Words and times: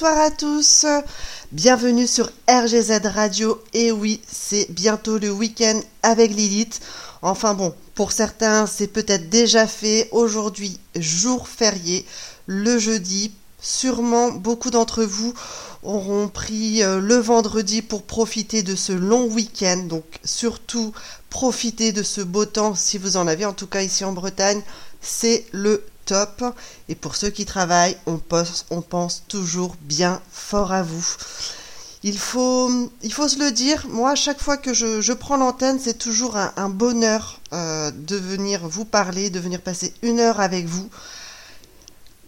Bonsoir 0.00 0.20
à 0.20 0.30
tous, 0.30 0.86
bienvenue 1.50 2.06
sur 2.06 2.30
RGZ 2.48 3.00
Radio. 3.06 3.60
Et 3.74 3.90
oui, 3.90 4.20
c'est 4.30 4.70
bientôt 4.70 5.18
le 5.18 5.32
week-end 5.32 5.80
avec 6.04 6.30
Lilith. 6.30 6.78
Enfin 7.20 7.52
bon, 7.54 7.74
pour 7.96 8.12
certains, 8.12 8.68
c'est 8.68 8.86
peut-être 8.86 9.28
déjà 9.28 9.66
fait. 9.66 10.08
Aujourd'hui, 10.12 10.78
jour 10.94 11.48
férié, 11.48 12.06
le 12.46 12.78
jeudi. 12.78 13.32
Sûrement, 13.60 14.30
beaucoup 14.30 14.70
d'entre 14.70 15.02
vous 15.02 15.34
auront 15.82 16.28
pris 16.28 16.84
euh, 16.84 17.00
le 17.00 17.16
vendredi 17.16 17.82
pour 17.82 18.04
profiter 18.04 18.62
de 18.62 18.76
ce 18.76 18.92
long 18.92 19.24
week-end. 19.26 19.78
Donc, 19.78 20.20
surtout, 20.22 20.92
profitez 21.28 21.90
de 21.90 22.04
ce 22.04 22.20
beau 22.20 22.44
temps 22.44 22.76
si 22.76 22.98
vous 22.98 23.16
en 23.16 23.26
avez. 23.26 23.46
En 23.46 23.52
tout 23.52 23.66
cas, 23.66 23.82
ici 23.82 24.04
en 24.04 24.12
Bretagne, 24.12 24.62
c'est 25.00 25.44
le 25.50 25.84
Et 26.88 26.94
pour 26.94 27.16
ceux 27.16 27.30
qui 27.30 27.44
travaillent, 27.44 27.96
on 28.06 28.18
pense, 28.18 29.22
toujours 29.28 29.76
bien 29.80 30.20
fort 30.30 30.72
à 30.72 30.82
vous. 30.82 31.06
Il 32.04 32.18
faut, 32.18 32.70
il 33.02 33.12
faut 33.12 33.28
se 33.28 33.38
le 33.38 33.50
dire, 33.50 33.86
moi, 33.88 34.10
à 34.10 34.14
chaque 34.14 34.40
fois 34.40 34.56
que 34.56 34.72
je, 34.72 35.12
prends 35.12 35.36
l'antenne, 35.36 35.80
c'est 35.82 35.98
toujours 35.98 36.36
un, 36.36 36.52
un 36.56 36.68
bonheur 36.68 37.40
euh, 37.52 37.90
de 37.90 38.16
venir 38.16 38.68
vous 38.68 38.84
parler, 38.84 39.30
de 39.30 39.40
venir 39.40 39.60
passer 39.60 39.92
une 40.02 40.20
heure 40.20 40.40
avec 40.40 40.66
vous. 40.66 40.88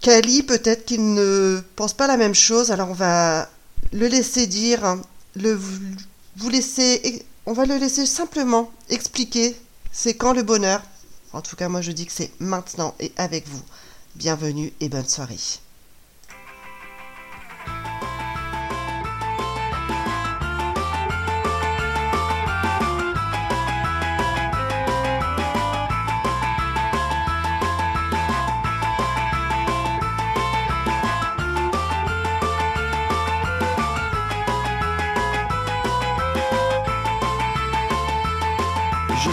Kali, 0.01 0.43
peut-être 0.43 0.85
qu'il 0.87 1.15
ne 1.15 1.61
pense 1.77 1.93
pas 1.93 2.07
la 2.09 2.17
même 2.17 2.35
chose, 2.35 2.73
alors 2.73 2.91
on 2.91 2.95
va 2.95 3.49
le 3.93 4.09
laisser 4.09 4.47
dire, 4.47 4.85
hein, 4.85 5.01
le, 5.37 5.59
vous 6.37 6.49
laisser, 6.49 7.25
on 7.47 7.53
va 7.53 7.65
le 7.65 7.77
laisser 7.77 8.07
simplement 8.07 8.73
expliquer 8.89 9.57
c'est 9.93 10.15
quand 10.15 10.33
le 10.33 10.43
bonheur. 10.43 10.83
En 11.33 11.43
tout 11.43 11.57
cas, 11.57 11.69
moi 11.69 11.81
je 11.81 11.93
dis 11.93 12.07
que 12.07 12.13
c'est 12.13 12.33
maintenant 12.41 12.95
et 12.99 13.13
avec 13.17 13.47
vous. 13.49 13.63
Bienvenue 14.17 14.73
et 14.81 14.89
bonne 14.89 15.09
soirée. 15.09 15.39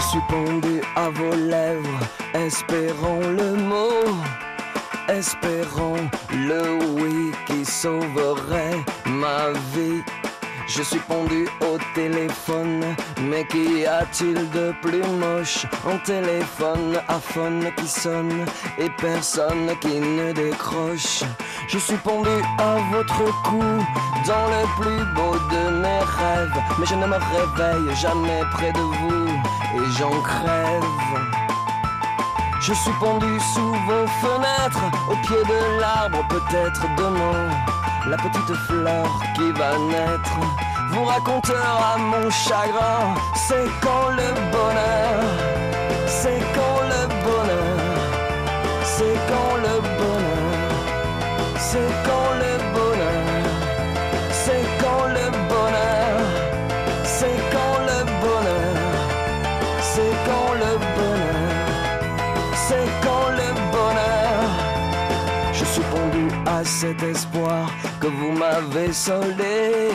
Je 0.08 0.12
suis 0.12 0.26
pendu 0.30 0.80
à 0.96 1.10
vos 1.10 1.34
lèvres, 1.34 2.00
espérant 2.32 3.20
le 3.20 3.52
mot, 3.56 4.08
espérant 5.06 5.96
le 6.32 6.78
oui 6.94 7.30
qui 7.46 7.62
sauverait 7.62 8.82
ma 9.04 9.50
vie. 9.74 10.02
Je 10.66 10.82
suis 10.82 11.00
pendu 11.00 11.46
au 11.60 11.76
téléphone, 11.94 12.84
mais 13.20 13.44
qu'y 13.48 13.84
a-t-il 13.84 14.48
de 14.50 14.72
plus 14.80 15.02
moche? 15.20 15.66
Un 15.86 15.98
téléphone 15.98 17.02
à 17.08 17.18
phone 17.20 17.70
qui 17.76 17.86
sonne 17.86 18.46
et 18.78 18.88
personne 18.96 19.70
qui 19.82 20.00
ne 20.00 20.32
décroche. 20.32 21.22
Je 21.68 21.76
suis 21.76 21.96
pendu 21.96 22.30
à 22.58 22.76
votre 22.92 23.42
cou, 23.42 23.60
dans 24.26 24.48
le 24.56 24.64
plus 24.80 25.04
beau 25.14 25.34
de 25.50 25.82
mes 25.82 25.98
rêves, 25.98 26.62
mais 26.78 26.86
je 26.86 26.94
ne 26.94 27.06
me 27.06 27.16
réveille 27.16 27.94
jamais 27.96 28.40
près 28.52 28.72
de 28.72 28.80
vous 28.80 29.37
et 29.74 29.90
j'en 29.98 30.20
crève. 30.22 30.82
Je 32.60 32.74
suis 32.74 32.92
pendu 33.00 33.38
sous 33.54 33.72
vos 33.88 34.06
fenêtres, 34.20 34.84
au 35.10 35.16
pied 35.26 35.42
de 35.52 35.80
l'arbre, 35.80 36.26
peut-être 36.28 36.82
demain. 36.96 37.48
La 38.06 38.16
petite 38.16 38.54
fleur 38.66 39.06
qui 39.34 39.50
va 39.52 39.78
naître 39.78 40.38
vous 40.90 41.04
racontera 41.04 41.98
mon 41.98 42.30
chagrin. 42.30 43.14
C'est 43.34 43.68
quand 43.82 44.08
le 44.10 44.28
bonheur, 44.52 45.07
que 68.00 68.06
vous 68.06 68.32
m'avez 68.32 68.92
soldé. 68.92 69.90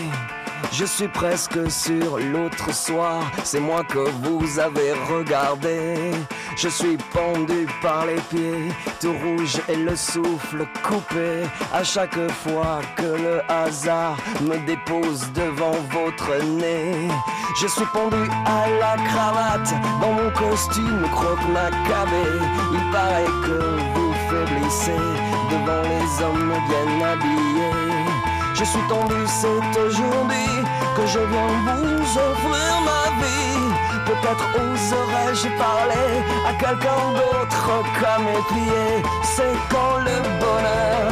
Je 0.71 0.85
suis 0.85 1.07
presque 1.07 1.69
sur 1.69 2.17
l'autre 2.17 2.73
soir, 2.73 3.23
c'est 3.43 3.59
moi 3.59 3.83
que 3.83 4.09
vous 4.23 4.59
avez 4.59 4.93
regardé. 5.13 6.11
Je 6.55 6.67
suis 6.67 6.97
pendu 7.13 7.67
par 7.81 8.05
les 8.05 8.19
pieds, 8.29 8.69
tout 8.99 9.13
rouge 9.23 9.61
et 9.69 9.75
le 9.75 9.95
souffle 9.95 10.65
coupé. 10.83 11.43
À 11.73 11.83
chaque 11.83 12.19
fois 12.43 12.79
que 12.95 13.03
le 13.03 13.41
hasard 13.49 14.17
me 14.41 14.57
dépose 14.65 15.31
devant 15.33 15.77
votre 15.91 16.43
nez, 16.43 17.07
je 17.61 17.67
suis 17.67 17.85
pendu 17.93 18.23
à 18.45 18.67
la 18.69 18.95
cravate 19.03 19.73
dans 20.01 20.13
mon 20.13 20.29
costume 20.31 21.07
croque 21.11 21.47
macabé. 21.53 22.25
Il 22.73 22.91
paraît 22.91 23.33
que 23.45 23.59
vous 23.93 24.13
faiblissez 24.29 25.32
devant 25.53 25.81
les 25.81 26.23
hommes 26.23 26.53
bien 26.69 27.07
habillés. 27.11 28.05
Je 28.53 28.63
suis 28.63 28.85
tendu, 28.87 29.15
c'est 29.27 29.79
aujourd'hui 29.79 30.49
que 30.95 31.05
je 31.05 31.19
viens 31.19 31.53
vous 31.65 32.01
offrir 32.27 32.73
ma 32.89 33.05
vie. 33.21 33.59
Peut-être 34.05 34.45
oserais-je 34.63 35.49
parler 35.57 36.11
à 36.47 36.53
quelqu'un 36.53 37.03
d'autre 37.19 37.65
comme 37.99 38.27
épier. 38.41 39.03
C'est 39.23 39.57
quand 39.69 39.97
le 40.07 40.17
bonheur, 40.41 41.09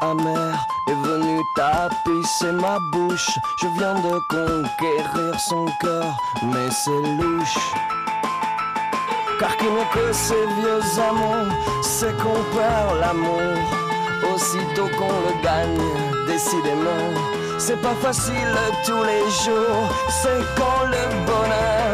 amer 0.00 0.66
est 0.88 1.08
venu 1.08 1.40
tapisser 1.54 2.52
ma 2.52 2.78
bouche. 2.92 3.38
Je 3.60 3.66
viens 3.78 3.94
de 3.94 4.18
conquérir 4.28 5.40
son 5.40 5.66
cœur, 5.80 6.16
mais 6.42 6.70
c'est 6.70 7.02
louche. 7.20 7.58
Car 9.38 9.56
qui 9.56 9.64
n'est 9.64 9.90
que 9.92 10.12
ces 10.12 10.46
vieux 10.58 11.00
amants, 11.08 11.52
c'est 11.82 12.16
qu'on 12.22 12.42
perd 12.56 13.00
l'amour. 13.00 13.58
Aussitôt 14.34 14.88
qu'on 14.98 15.18
le 15.26 15.42
gagne, 15.42 16.26
décidément, 16.26 17.12
c'est 17.58 17.80
pas 17.80 17.94
facile 17.94 18.54
tous 18.84 19.02
les 19.04 19.24
jours. 19.44 19.88
C'est 20.08 20.42
quand 20.56 20.82
le 20.84 21.04
bonheur, 21.26 21.85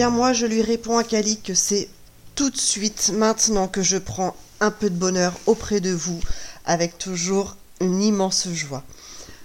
bien 0.00 0.08
moi 0.08 0.32
je 0.32 0.46
lui 0.46 0.62
réponds 0.62 0.96
à 0.96 1.04
Kali 1.04 1.42
que 1.42 1.52
c'est 1.52 1.86
tout 2.34 2.48
de 2.48 2.56
suite, 2.56 3.12
maintenant 3.12 3.68
que 3.68 3.82
je 3.82 3.98
prends 3.98 4.34
un 4.60 4.70
peu 4.70 4.88
de 4.88 4.94
bonheur 4.94 5.34
auprès 5.44 5.80
de 5.80 5.90
vous, 5.90 6.18
avec 6.64 6.96
toujours 6.96 7.54
une 7.82 8.00
immense 8.00 8.48
joie. 8.48 8.82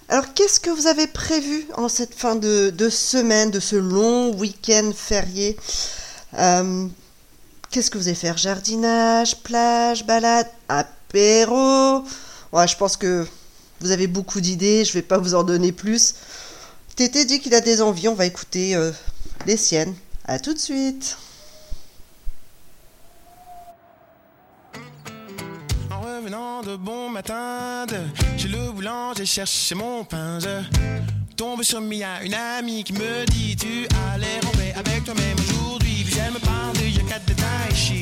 Alors 0.07 0.33
qu'est-ce 0.33 0.61
que 0.61 0.69
vous 0.69 0.87
avez 0.87 1.07
prévu 1.07 1.67
en 1.75 1.89
cette 1.89 2.13
fin 2.15 2.37
de, 2.37 2.71
semaine, 2.89 3.51
de 3.51 3.59
ce 3.59 3.75
long 3.75 4.33
week-end 4.33 4.93
férié 4.95 5.57
Euh, 6.35 6.87
Qu'est-ce 7.69 7.91
que 7.91 7.97
vous 7.97 8.07
allez 8.07 8.15
faire? 8.15 8.37
Jardinage, 8.37 9.41
plage, 9.43 10.05
balade, 10.05 10.47
apéro? 10.69 12.05
Ouais, 12.53 12.65
je 12.65 12.77
pense 12.77 12.95
que 12.95 13.27
vous 13.81 13.91
avez 13.91 14.07
beaucoup 14.07 14.39
d'idées, 14.39 14.85
je 14.85 14.93
vais 14.93 15.01
pas 15.01 15.17
vous 15.17 15.35
en 15.35 15.43
donner 15.43 15.73
plus. 15.73 16.15
Tété 16.95 17.25
dit 17.25 17.41
qu'il 17.41 17.55
a 17.55 17.59
des 17.59 17.81
envies, 17.81 18.07
on 18.07 18.15
va 18.15 18.25
écouter 18.25 18.73
euh, 18.77 18.93
les 19.47 19.57
siennes. 19.57 19.93
À 20.27 20.39
tout 20.39 20.56
de 20.56 20.60
suite. 20.60 21.19
En 25.92 26.01
revenant 26.01 26.63
de 26.63 26.75
bon 26.75 27.10
matin, 27.10 27.86
de 27.86 27.98
chez 28.36 28.48
le 28.48 28.72
boulanger 28.72 29.24
chercher 29.24 29.75
mon 29.75 30.04
pain. 30.04 30.39
Je 30.39 30.63
tombe 31.36 31.62
sur 31.62 31.80
Mia, 31.80 32.24
une 32.24 32.33
amie 32.33 32.83
qui 32.83 32.94
me 32.94 33.25
dit 33.27 33.56
Tu 33.56 33.88
en 33.94 34.57
paix 34.57 34.74
avec 34.75 35.04
toi-même 35.04 35.38
aujourd'hui. 35.38 36.04
Puis 36.04 36.18
elle 36.18 36.33
me 36.33 36.39
parle 36.39 36.74
de 36.74 36.88
yakat 36.88 37.19
de 37.19 37.33
tai 37.33 37.75
chi. 37.75 38.00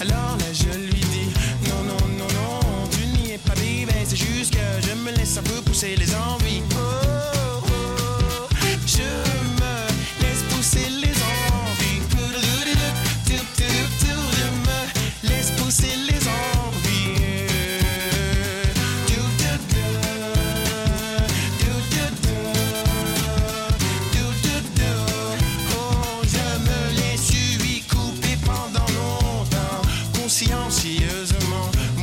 Alors 0.00 0.38
là, 0.38 0.52
je 0.54 0.78
lui 0.78 1.00
dis 1.00 1.28
Non, 1.68 1.82
non, 1.84 2.06
non, 2.16 2.28
non, 2.32 2.88
tu 2.90 3.06
n'y 3.18 3.32
es 3.32 3.38
pas 3.38 3.54
bébé. 3.56 3.92
C'est 4.06 4.16
juste 4.16 4.54
que 4.54 4.88
je 4.88 4.94
me 4.94 5.10
laisse 5.10 5.36
un 5.36 5.42
peu 5.42 5.60
pousser 5.60 5.96
les 5.96 6.14
envies. 6.14 6.62
Oh. 6.72 7.35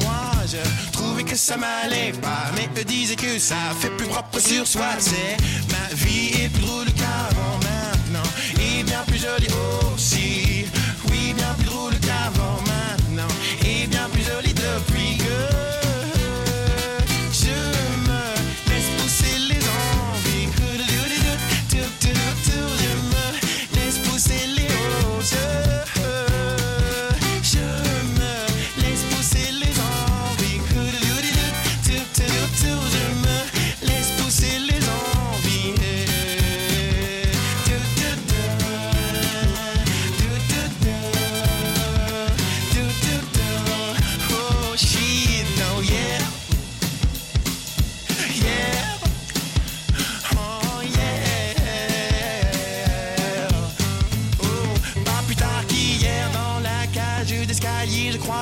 Moi, 0.02 0.32
je 0.48 0.92
trouvais 0.92 1.24
que 1.24 1.36
ça 1.36 1.58
m'allait 1.58 2.14
pas, 2.22 2.52
mais 2.56 2.70
eux 2.80 2.84
disaient 2.86 3.16
que 3.16 3.40
ça 3.40 3.56
fait 3.80 3.90
plus 3.98 4.08
propre 4.08 4.40
sur 4.40 4.68
soi. 4.68 4.86
C'est 5.00 5.38
ma 5.72 5.94
vie 5.96 6.44
est 6.44 6.50
plus 6.50 6.62
drôle 6.62 6.86
qu'avant 6.94 7.58
maintenant, 7.60 8.30
et 8.60 8.84
bien 8.84 9.04
plus 9.08 9.20
jolie 9.20 9.48
aussi. 9.94 10.43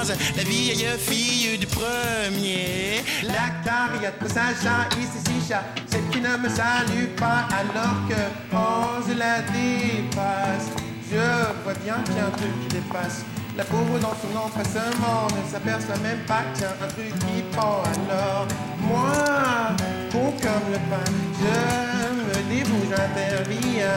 La 0.09 0.43
vieille 0.43 0.87
fille 0.97 1.57
du 1.59 1.67
premier 1.67 3.03
L'actariat 3.23 4.11
de 4.19 4.27
Sacha, 4.27 4.89
ici 4.99 5.19
Sicha, 5.25 5.63
celle 5.85 6.07
qui 6.09 6.19
ne 6.19 6.37
me 6.37 6.49
salue 6.49 7.15
pas 7.15 7.47
alors 7.51 8.07
que 8.09 8.15
oh 8.53 9.03
je 9.07 9.13
la 9.13 9.41
dépasse. 9.41 10.69
Je 11.11 11.17
vois 11.63 11.73
bien 11.83 11.95
qu'il 12.03 12.15
y 12.15 12.19
a 12.19 12.25
un 12.25 12.31
truc 12.31 12.51
qui 12.61 12.75
dépasse. 12.75 13.23
La 13.55 13.63
pauvre 13.65 13.99
dans 13.99 14.15
son 14.15 14.35
empressement 14.37 15.27
ne 15.27 15.51
s'aperçoit 15.51 15.97
même 16.01 16.25
pas 16.25 16.41
qu'il 16.53 16.63
y 16.63 16.65
a 16.65 16.71
un 16.71 16.87
truc 16.87 17.19
qui 17.19 17.43
pend. 17.55 17.83
Alors 18.09 18.47
moi, 18.79 19.75
bon 20.11 20.31
comme 20.41 20.71
le 20.71 20.79
pain, 20.89 21.11
je 21.37 22.15
me 22.15 22.55
débrouille, 22.55 22.89
j'interviens. 22.89 23.87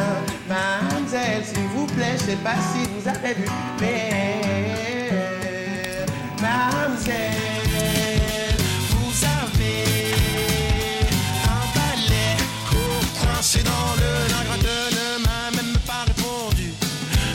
Mademoiselle, 0.48 1.44
s'il 1.44 1.68
vous 1.74 1.86
plaît, 1.86 2.16
je 2.18 2.24
sais 2.24 2.36
pas 2.36 2.56
si 2.72 2.86
vous 2.92 3.08
avez 3.08 3.34
vu, 3.34 3.48
mais 3.80 4.83
Vous 8.90 9.24
avez 9.24 10.14
un 11.44 11.64
balai 11.74 12.30
coincé 13.20 13.62
dans 13.62 13.94
le 14.00 14.10
lingre 14.32 14.56
ne 14.62 15.24
m'a 15.24 15.50
même 15.56 15.76
pas 15.86 16.04
répondu. 16.06 16.72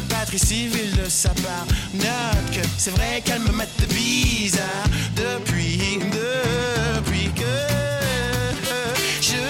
Patrice 0.10 0.46
civil 0.46 0.96
de 0.96 1.08
sa 1.10 1.30
part 1.30 1.68
note 1.94 2.68
c'est 2.78 2.92
vrai 2.92 3.22
qu'elle 3.24 3.42
me 3.42 3.52
mette 3.52 3.88
bizarre 3.90 4.88
depuis, 5.16 6.00
depuis 6.12 7.30
que 7.34 7.56
je 9.22 9.44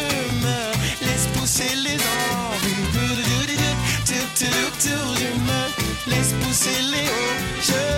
me 0.43 0.59
laisse 1.07 1.27
pousser 1.33 1.75
les 1.75 1.95
envies. 1.95 2.69
Je 4.05 5.31
me 5.47 6.15
laisse 6.15 6.33
pousser 6.41 6.81
les 6.91 7.07
hauts. 7.07 7.88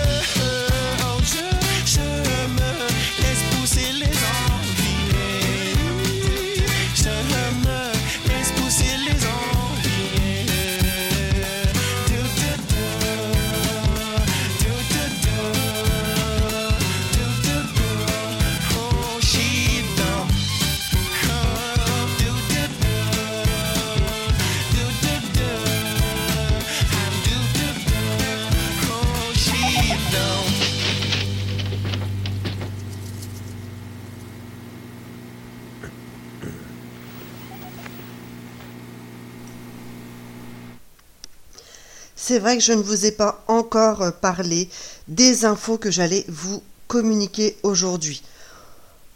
C'est 42.32 42.38
vrai 42.38 42.56
que 42.56 42.64
je 42.64 42.72
ne 42.72 42.80
vous 42.80 43.04
ai 43.04 43.12
pas 43.12 43.44
encore 43.46 44.00
euh, 44.00 44.10
parlé 44.10 44.70
des 45.06 45.44
infos 45.44 45.76
que 45.76 45.90
j'allais 45.90 46.24
vous 46.28 46.62
communiquer 46.88 47.58
aujourd'hui. 47.62 48.22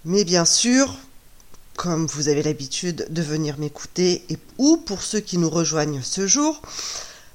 Mais 0.05 0.23
bien 0.23 0.45
sûr, 0.45 0.95
comme 1.77 2.05
vous 2.05 2.29
avez 2.29 2.43
l'habitude 2.43 3.07
de 3.09 3.23
venir 3.23 3.57
m'écouter, 3.57 4.23
et 4.29 4.37
ou 4.59 4.77
pour 4.77 5.01
ceux 5.01 5.21
qui 5.21 5.39
nous 5.39 5.49
rejoignent 5.49 6.03
ce 6.03 6.27
jour, 6.27 6.61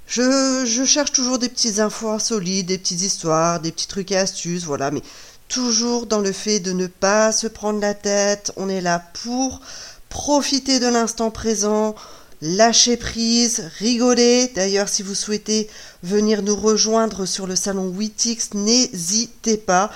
je, 0.06 0.84
cherche 0.86 1.14
toujours 1.14 1.40
des 1.40 1.50
petites 1.50 1.80
infos 1.80 2.10
insolites, 2.10 2.68
des 2.68 2.78
petites 2.78 3.02
histoires, 3.02 3.60
des 3.60 3.72
petits 3.72 3.88
trucs 3.88 4.12
et 4.12 4.18
astuces, 4.18 4.66
voilà, 4.66 4.92
mais 4.92 5.02
toujours 5.48 6.06
dans 6.06 6.20
le 6.20 6.32
fait 6.32 6.60
de 6.60 6.74
ne 6.74 6.86
pas 6.86 7.32
se 7.32 7.48
prendre 7.48 7.82
la 7.82 7.96
tête. 7.96 8.52
On 8.56 8.70
est 8.70 8.82
là 8.82 9.04
pour 9.24 9.62
profiter 10.10 10.80
de 10.80 10.86
l'instant 10.86 11.32
présent, 11.32 11.96
lâcher 12.42 12.98
prise, 12.98 13.70
rigoler. 13.80 14.52
D'ailleurs, 14.56 14.90
si 14.90 15.04
vous 15.04 15.16
souhaitez 15.16 15.70
venir 16.04 16.42
nous 16.42 16.56
rejoindre 16.56 17.26
sur 17.26 17.48
le 17.48 17.56
salon 17.56 17.88
Witix, 17.90 18.54
n'hésitez 18.54 19.58
pas. 19.58 19.92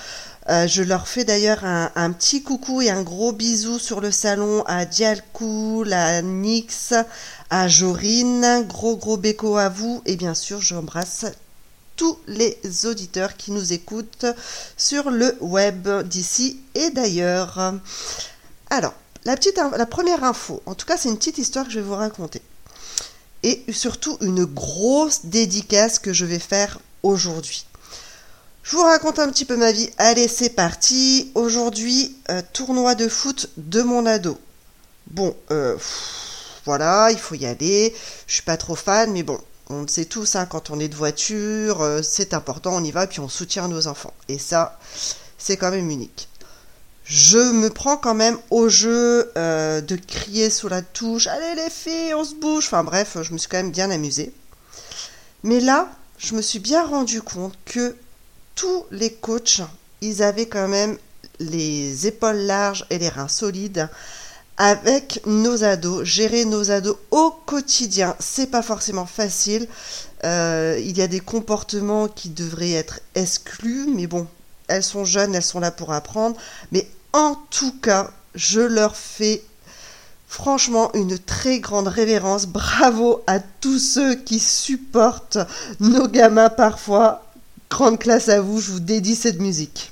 Euh, 0.48 0.68
je 0.68 0.84
leur 0.84 1.08
fais 1.08 1.24
d'ailleurs 1.24 1.66
un, 1.66 1.92
un, 1.96 2.12
petit 2.12 2.44
coucou 2.44 2.82
et 2.82 2.92
un 2.92 3.02
gros 3.02 3.32
bisou 3.32 3.80
sur 3.80 4.00
le 4.00 4.12
salon 4.12 4.64
à 4.68 4.86
Dialcool, 4.86 5.92
à 5.92 6.22
Nix, 6.22 6.94
à 7.50 7.68
Jorine. 7.68 8.64
Gros 8.68 8.96
gros 8.96 9.18
béco 9.18 9.58
à 9.58 9.70
vous 9.70 10.04
et 10.06 10.16
bien 10.16 10.36
sûr 10.36 10.62
j'embrasse 10.62 11.26
tous 11.96 12.20
les 12.28 12.60
auditeurs 12.86 13.38
qui 13.38 13.52
nous 13.52 13.74
écoutent 13.74 14.28
sur 14.78 15.10
le 15.10 15.36
web 15.40 15.88
d'ici 16.04 16.60
et 16.76 16.92
d'ailleurs. 16.92 17.74
Alors, 18.70 18.94
la, 19.26 19.86
première 19.86 20.24
info, 20.24 20.62
en 20.66 20.76
tout 20.76 20.86
cas 20.86 20.98
c'est 20.98 21.10
une 21.10 21.18
petite 21.18 21.38
histoire 21.38 21.66
que 21.66 21.72
je 21.72 21.80
vais 21.80 21.86
vous 21.86 21.96
raconter. 21.96 22.42
Et 23.44 23.64
surtout 23.72 24.18
une 24.22 24.46
grosse 24.46 25.26
dédicace 25.26 26.00
que 26.00 26.14
je 26.14 26.26
vais 26.26 26.40
faire 26.40 26.80
aujourd'hui. 27.04 27.66
Je 28.64 28.76
vous 28.76 28.82
raconte 28.82 29.20
un 29.20 29.30
petit 29.30 29.46
peu 29.46 29.58
ma 29.58 29.72
vie. 29.72 29.92
Allez, 30.00 30.28
c'est 30.28 30.50
parti. 30.50 31.32
Aujourd'hui, 31.36 32.18
euh, 32.32 32.42
tournoi 32.52 32.96
de 32.96 33.08
foot 33.08 33.52
de 33.58 33.84
mon 33.84 34.08
ado. 34.08 34.40
Bon, 35.12 35.36
euh, 35.52 35.78
voilà, 36.66 37.12
il 37.12 37.20
faut 37.20 37.36
y 37.36 37.46
aller. 37.46 37.94
Je 38.26 38.34
suis 38.34 38.42
pas 38.42 38.58
trop 38.58 38.74
fan, 38.74 39.12
mais 39.12 39.22
bon, 39.22 39.40
on 39.70 39.84
le 39.84 39.88
sait 39.88 40.06
tous, 40.06 40.36
hein, 40.36 40.48
quand 40.48 40.72
on 40.72 40.80
est 40.80 40.88
de 40.88 40.96
voiture, 40.96 41.82
euh, 41.82 42.02
c'est 42.02 42.34
important, 42.34 42.76
on 42.76 42.84
y 42.84 42.92
va, 42.92 43.06
puis 43.06 43.20
on 43.20 43.30
soutient 43.30 43.68
nos 43.68 43.86
enfants. 43.86 44.14
Et 44.30 44.40
ça, 44.40 44.80
c'est 45.38 45.58
quand 45.58 45.72
même 45.72 45.90
unique. 45.90 46.28
Je 47.06 47.38
me 47.38 47.70
prends 47.70 47.98
quand 47.98 48.16
même 48.16 48.38
au 48.50 48.68
jeu 48.68 49.32
euh, 49.38 49.80
de 49.80 49.96
crier 49.96 50.50
sous 50.50 50.68
la 50.68 50.82
touche, 50.82 51.28
allez 51.28 51.56
les 51.56 51.70
filles, 51.70 52.16
on 52.16 52.24
se 52.24 52.34
bouge. 52.34 52.66
Enfin 52.66 52.84
bref, 52.84 53.18
je 53.22 53.32
me 53.32 53.38
suis 53.38 53.48
quand 53.48 53.58
même 53.58 53.72
bien 53.72 53.92
amusée. 53.92 54.34
Mais 55.44 55.60
là, 55.60 55.88
je 56.18 56.34
me 56.34 56.42
suis 56.42 56.60
bien 56.60 56.84
rendu 56.84 57.22
compte 57.22 57.56
que 57.66 57.96
tous 58.56 58.86
les 58.90 59.14
coachs, 59.14 59.62
ils 60.02 60.24
avaient 60.24 60.48
quand 60.48 60.68
même 60.68 60.98
les 61.40 62.08
épaules 62.08 62.38
larges 62.38 62.86
et 62.90 62.98
les 62.98 63.10
reins 63.10 63.28
solides 63.28 63.88
avec 64.58 65.22
nos 65.26 65.64
ados, 65.64 66.06
gérer 66.06 66.46
nos 66.46 66.72
ados 66.72 66.98
au 67.12 67.32
quotidien, 67.46 68.16
c'est 68.20 68.50
pas 68.50 68.62
forcément 68.62 69.06
facile. 69.06 69.68
Euh, 70.24 70.80
il 70.80 70.98
y 70.98 71.02
a 71.02 71.08
des 71.08 71.20
comportements 71.20 72.08
qui 72.08 72.30
devraient 72.30 72.72
être 72.72 73.02
exclus, 73.16 73.88
mais 73.94 74.08
bon, 74.08 74.28
elles 74.68 74.84
sont 74.84 75.06
jeunes, 75.06 75.36
elles 75.36 75.44
sont 75.44 75.60
là 75.60 75.72
pour 75.72 75.94
apprendre. 75.94 76.36
Mais 76.72 76.88
en 77.14 77.36
tout 77.50 77.74
cas, 77.82 78.12
je 78.34 78.62
leur 78.62 78.96
fais 78.96 79.42
franchement 80.28 80.92
une 80.94 81.18
très 81.18 81.60
grande 81.60 81.88
révérence. 81.88 82.48
Bravo 82.48 83.24
à 83.28 83.40
tous 83.40 83.80
ceux 83.80 84.16
qui 84.16 84.40
supportent 84.40 85.38
nos 85.80 86.08
gamins 86.08 86.50
parfois. 86.50 87.26
Grande 87.70 88.00
classe 88.00 88.30
à 88.30 88.42
vous, 88.42 88.60
je 88.60 88.72
vous 88.72 88.80
dédie 88.80 89.16
cette 89.16 89.40
musique. 89.40 89.92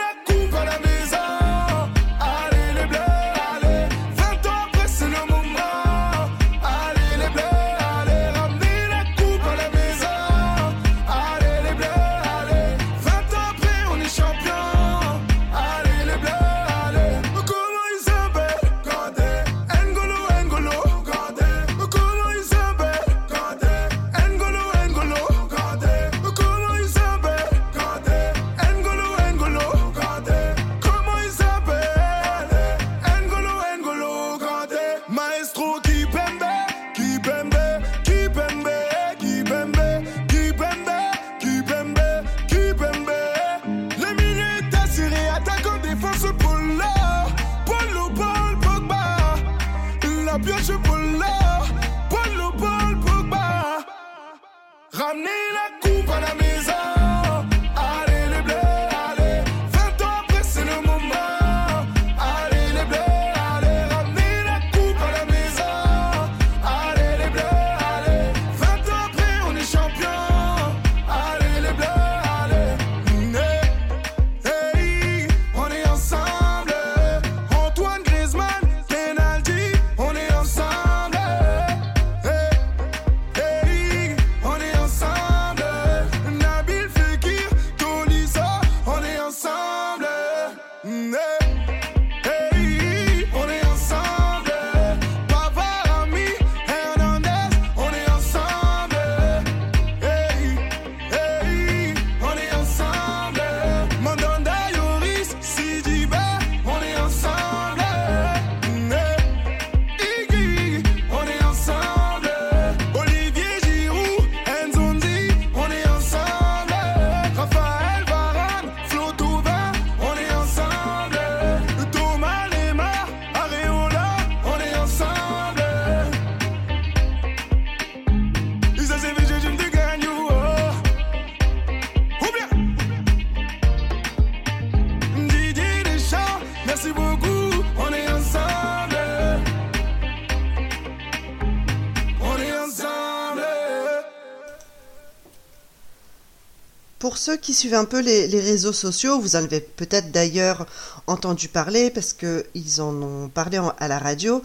ceux 147.21 147.37
qui 147.37 147.53
suivent 147.53 147.75
un 147.75 147.85
peu 147.85 147.99
les, 147.99 148.25
réseaux 148.39 148.73
sociaux, 148.73 149.19
vous 149.21 149.35
en 149.35 149.43
avez 149.43 149.61
peut-être 149.61 150.11
d'ailleurs 150.11 150.65
entendu 151.05 151.47
parler 151.49 151.91
parce 151.91 152.13
qu'ils 152.13 152.81
en 152.81 152.99
ont 152.99 153.29
parlé 153.29 153.59
à 153.77 153.87
la 153.87 153.99
radio. 153.99 154.41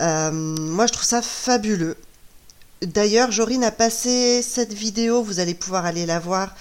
Euh, 0.00 0.30
moi, 0.32 0.86
je 0.86 0.92
trouve 0.94 1.04
ça 1.04 1.20
fabuleux. 1.20 1.96
D'ailleurs, 2.80 3.30
Jorine 3.32 3.64
a 3.64 3.70
passé 3.70 4.42
cette 4.42 4.72
vidéo, 4.72 5.22
vous 5.22 5.40
allez 5.40 5.54
pouvoir 5.54 5.84
aller 5.84 6.06
la 6.06 6.18
voir 6.18 6.54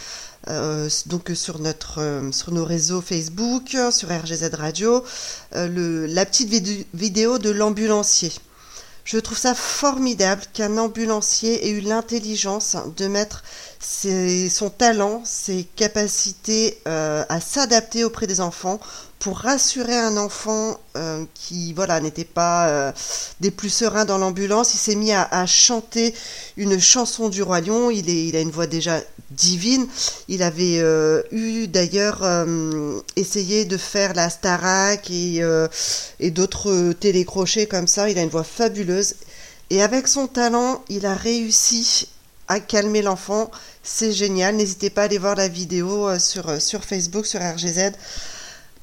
euh, 0.50 0.90
donc 1.06 1.32
sur 1.34 1.60
notre 1.60 2.02
euh, 2.02 2.32
sur 2.34 2.52
nos 2.52 2.66
réseaux 2.66 3.02
Facebook, 3.02 3.78
sur 3.92 4.10
RGZ 4.10 4.50
Radio, 4.54 5.04
le, 5.54 6.06
la 6.06 6.26
petite 6.26 6.50
vid- 6.50 6.86
vidéo 6.94 7.40
de 7.40 7.50
l'ambulancier. 7.50 8.32
Je 9.06 9.20
trouve 9.20 9.38
ça 9.38 9.54
formidable 9.54 10.42
qu'un 10.52 10.80
ambulancier 10.80 11.68
ait 11.68 11.70
eu 11.70 11.82
l'intelligence 11.82 12.76
de 12.98 13.08
mettre 13.08 13.44
son 14.50 14.70
talent, 14.70 15.22
ses 15.26 15.64
capacités 15.76 16.80
euh, 16.88 17.24
à 17.30 17.40
s'adapter 17.40 18.04
auprès 18.04 18.26
des 18.26 18.42
enfants 18.42 18.80
pour 19.20 19.38
rassurer 19.38 19.98
un 19.98 20.18
enfant 20.18 20.80
euh, 20.98 21.24
qui 21.34 21.74
voilà 21.74 22.00
n'était 22.00 22.26
pas 22.26 22.68
euh, 22.68 22.92
des 23.40 23.52
plus 23.52 23.70
sereins 23.70 24.06
dans 24.06 24.18
l'ambulance. 24.18 24.74
Il 24.74 24.78
s'est 24.78 24.96
mis 24.96 25.14
à, 25.14 25.46
chanter 25.46 26.14
une 26.58 26.80
chanson 26.80 27.30
du 27.30 27.42
roi 27.42 27.62
lion. 27.62 27.90
Il, 27.92 28.36
a 28.36 28.42
une 28.42 28.52
voix 28.52 28.68
déjà 28.68 29.02
divine. 29.32 29.88
Il 30.28 30.44
avait 30.44 30.82
eu 31.32 31.68
d'ailleurs 31.68 32.24
essayé 33.16 33.66
de 33.66 33.78
faire 33.78 34.14
la 34.14 34.30
Starac 34.30 35.10
et, 35.10 35.42
et 36.20 36.32
d'autres 36.32 36.94
télécrochets 36.94 37.68
comme 37.68 37.88
ça. 37.88 38.10
Il 38.10 38.18
a 38.18 38.22
une 38.22 38.30
voix 38.30 38.44
fabuleuse. 38.44 39.16
Et 39.72 39.82
avec 39.82 40.08
son 40.08 40.28
talent, 40.28 40.84
il 40.90 41.08
a 41.08 41.16
réussi 41.16 42.08
à 42.48 42.60
calmer 42.60 43.02
l'enfant. 43.02 43.52
C'est 43.84 44.12
génial. 44.12 44.56
N'hésitez 44.56 44.90
pas 44.90 45.04
à 45.04 45.06
aller 45.06 45.18
voir 45.18 45.36
la 45.36 45.48
vidéo 45.48 46.08
euh, 46.08 46.20
sur, 46.20 46.50
euh, 46.50 46.60
sur 46.60 46.84
Facebook, 46.84 47.26
sur 47.26 47.42
RGZ. 47.42 47.92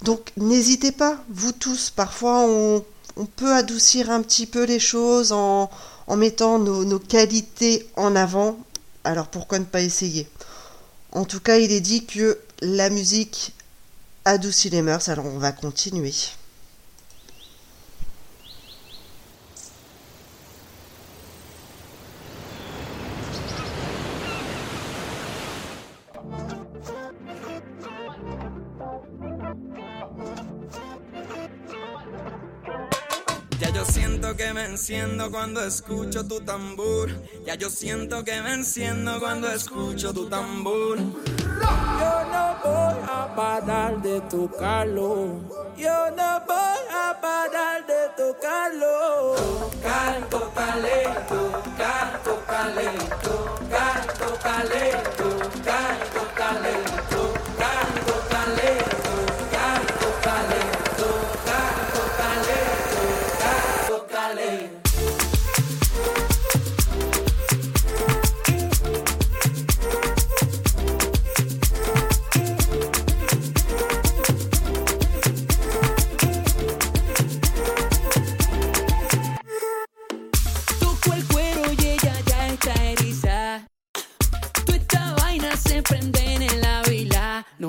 Donc 0.03 0.33
n'hésitez 0.37 0.91
pas, 0.91 1.23
vous 1.31 1.53
tous, 1.53 1.91
parfois 1.91 2.41
on, 2.41 2.85
peut 3.37 3.53
adoucir 3.53 4.11
un 4.11 4.21
petit 4.23 4.47
peu 4.47 4.65
les 4.65 4.81
choses 4.81 5.31
en, 5.31 5.71
mettant 6.17 6.59
nos 6.59 6.99
qualités 6.99 7.89
en 7.97 8.17
avant. 8.17 8.59
Alors 9.05 9.29
pourquoi 9.29 9.61
ne 9.61 9.65
pas 9.65 9.81
essayer? 9.81 10.29
En 11.13 11.25
tout 11.25 11.41
cas, 11.41 11.59
il 11.59 11.71
est 11.73 11.81
dit 11.81 12.05
que 12.05 12.39
la 12.63 12.91
musique 12.91 13.55
adoucit 14.25 14.71
les 14.71 14.83
mœurs, 14.83 15.09
alors 15.09 15.27
on 15.27 15.39
va 15.39 15.53
continuer. 15.53 16.15
Cuando 35.31 35.65
escucho 35.65 36.27
tu 36.27 36.41
tambor. 36.41 37.11
Ya 37.45 37.55
yo 37.55 37.71
siento 37.71 38.25
que 38.25 38.41
me 38.43 38.55
enciendo 38.55 39.21
cuando 39.21 39.51
escucho 39.51 40.13
tu 40.13 40.29
tambor. 40.29 40.99
Yo 40.99 42.15
no 42.33 42.57
voy 42.65 42.95
a 43.09 43.33
parar 43.37 44.03
de 44.03 44.21
tocarlo. 44.23 45.41
Yo 45.77 46.11
no 46.17 46.43
voy 46.47 46.83
a 46.91 47.21
parar 47.21 47.87
de 47.87 48.09
tocarlo. 48.17 49.35
Tocar, 49.37 50.29
tócale, 50.29 51.05
tocar, 51.29 52.21
tócale, 52.25 52.91
tocar, 53.23 54.07
tócale, 54.19 54.91
tocar, 55.17 55.97
tócale, 56.15 56.92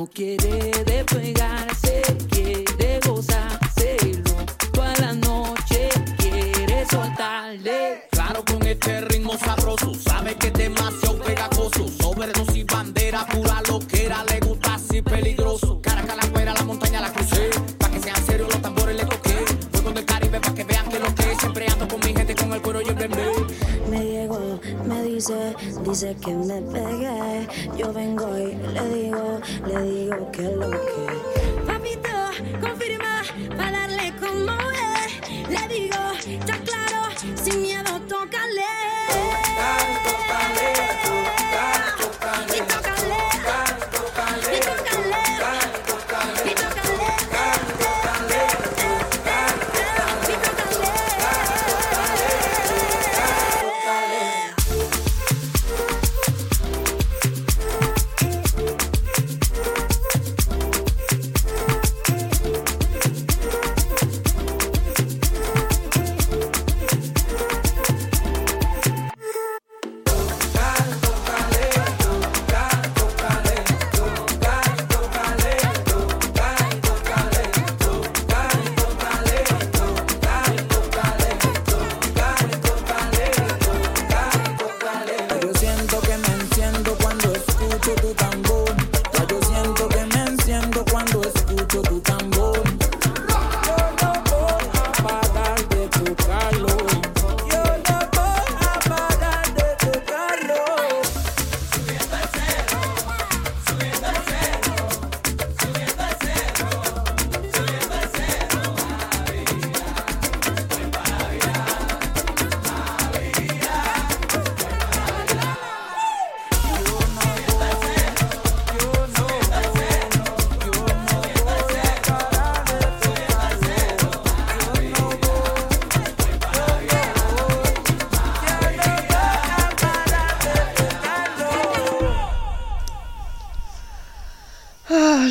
No 0.03 0.09
quiere 0.09 0.83
despegarse, 0.83 2.01
quiere 2.29 2.99
gozárselo. 3.07 4.35
Toda 4.73 4.93
la 4.99 5.13
noche 5.13 5.87
quiere 6.17 6.85
soltarle. 6.91 8.09
Claro, 8.11 8.43
con 8.43 8.67
este 8.67 8.99
ritmo 8.99 9.37
sabroso, 9.37 9.93
sabe 9.93 10.35
que 10.35 10.47
es 10.47 10.53
demasiado 10.55 11.19
pegajoso. 11.19 11.87
Sobredosis, 11.87 12.65
bandera, 12.65 13.25
pura 13.27 13.61
loquera, 13.69 14.25
le 14.25 14.41
gusta 14.41 14.73
así 14.73 15.01
peligroso. 15.01 15.79
Caracas, 15.81 16.17
la 16.17 16.23
fuera, 16.23 16.53
la 16.53 16.63
montaña 16.63 16.99
la 16.99 17.13
crucé. 17.13 17.49
Pa' 17.77 17.89
que 17.89 18.01
sean 18.01 18.25
serios 18.25 18.49
los 18.51 18.61
tambores 18.61 18.97
le 18.97 19.05
toqué. 19.05 19.37
Fuego 19.71 19.91
del 19.91 20.03
Caribe 20.03 20.41
pa' 20.41 20.53
que 20.53 20.65
vean 20.65 20.89
que 20.89 20.99
lo 20.99 21.15
que 21.15 21.31
es. 21.31 21.37
Siempre 21.39 21.65
ando 21.71 21.87
con 21.87 22.01
mi 22.01 22.13
gente, 22.13 22.35
con 22.35 22.51
el 22.51 22.61
cuero 22.61 22.81
y 22.81 22.89
el 22.89 22.95
bebé. 22.95 23.31
Me 23.89 24.03
llegó, 24.03 24.59
me 24.85 25.03
dice, 25.03 25.55
dice 25.85 26.13
que 26.21 26.33
me 26.33 26.61
pegué. 26.61 27.47
Yo 27.77 27.93
vengo 27.93 28.12
y 28.12 28.12
digo 30.13 30.31
que 30.31 30.43
lo 30.43 30.69
que. 30.69 31.12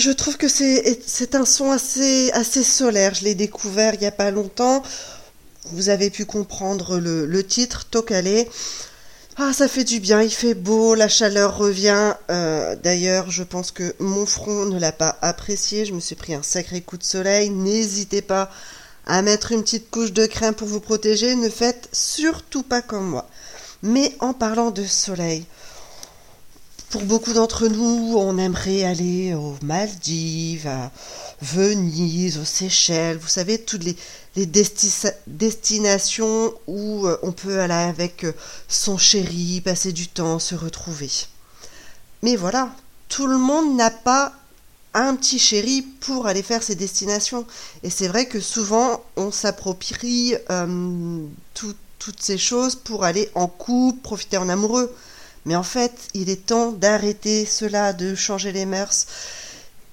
Je 0.03 0.11
trouve 0.11 0.37
que 0.37 0.49
c'est 0.49 1.35
un 1.35 1.45
son 1.45 1.71
assez, 1.71 2.33
solaire. 2.65 3.15
Je 3.15 3.25
l'ai 3.25 3.37
découvert 3.37 3.95
il 3.95 4.01
n'y 4.01 4.07
a 4.07 4.13
pas 4.13 4.33
longtemps. 4.33 4.83
Vous 5.67 5.89
avez 5.91 6.11
pu 6.11 6.25
comprendre 6.25 6.99
le, 6.99 7.25
le 7.25 7.47
titre, 7.47 7.85
Tokale. 7.85 8.47
Ah, 9.39 9.53
ça 9.53 9.69
fait 9.69 9.85
du 9.85 10.01
bien, 10.01 10.21
il 10.21 10.31
fait 10.31 10.55
beau, 10.55 10.95
la 10.95 11.09
chaleur 11.09 11.57
revient. 11.57 12.15
Euh, 12.31 12.77
D'ailleurs, 12.83 13.31
je 13.31 13.45
pense 13.45 13.71
que 13.71 13.95
mon 14.01 14.27
front 14.27 14.67
ne 14.67 14.79
l'a 14.79 14.93
pas 14.93 15.17
apprécié. 15.23 15.87
Je 15.87 15.95
me 15.95 16.01
suis 16.01 16.17
pris 16.17 16.35
un 16.35 16.43
sacré 16.43 16.81
coup 16.81 16.99
de 16.99 17.05
soleil. 17.05 17.51
N'hésitez 17.51 18.23
pas 18.23 18.51
à 19.07 19.23
mettre 19.23 19.53
une 19.53 19.63
petite 19.63 19.91
couche 19.91 20.13
de 20.13 20.27
crème 20.27 20.55
pour 20.55 20.69
vous 20.69 20.81
protéger. 20.81 21.37
Ne 21.37 21.49
faites 21.49 21.89
surtout 21.93 22.65
pas 22.65 22.83
comme 22.83 23.09
moi. 23.09 23.29
Mais 23.83 24.15
en 24.19 24.35
parlant 24.35 24.73
de 24.73 24.85
soleil, 24.85 25.47
pour 26.93 27.03
beaucoup 27.05 27.33
d'entre 27.33 27.69
nous, 27.69 28.17
on 28.19 28.37
aimerait 28.37 28.85
aller 28.85 29.33
aux 29.35 29.57
Maldives, 29.63 30.67
à 30.67 30.91
Venise, 31.41 32.37
aux 32.37 32.45
Seychelles, 32.45 33.17
vous 33.17 33.29
savez, 33.29 33.63
toutes 33.63 33.83
les, 33.83 33.97
les 34.37 34.45
desti- 34.45 35.15
destinations 35.27 36.53
où 36.67 37.07
euh, 37.07 37.17
on 37.23 37.33
peut 37.33 37.61
aller 37.61 37.73
avec 37.73 38.25
euh, 38.25 38.33
son 38.69 38.99
chéri, 38.99 39.63
passer 39.63 39.93
du 39.93 40.07
temps, 40.07 40.39
se 40.39 40.55
retrouver. 40.55 41.09
Mais 42.23 42.37
voilà, 42.37 42.69
tout 43.09 43.27
le 43.27 43.39
monde 43.39 43.75
n'a 43.75 43.91
pas 43.91 44.35
un 44.93 45.17
petit 45.17 45.39
chéri 45.39 45.81
pour 46.01 46.27
aller 46.27 46.43
faire 46.43 46.63
ces 46.63 46.75
destinations. 46.75 47.47
Et 47.83 47.89
c'est 47.89 48.09
vrai 48.09 48.27
que 48.27 48.39
souvent, 48.39 49.03
on 49.17 49.31
s'approprie 49.33 50.35
euh, 50.51 51.25
tout- 51.55 51.75
toutes 51.99 52.21
ces 52.23 52.37
choses 52.37 52.75
pour 52.77 53.05
aller 53.05 53.31
en 53.35 53.47
couple, 53.47 54.01
profiter 54.03 54.37
en 54.37 54.51
amoureux. 54.51 54.95
Mais 55.45 55.57
en 55.57 55.63
fait, 55.63 55.93
il 56.15 56.31
est 56.31 56.47
temps 56.47 56.73
d'arrêter 56.73 57.47
cela, 57.47 57.93
de 57.93 58.15
changer 58.15 58.53
les 58.53 58.67
mœurs. 58.67 59.07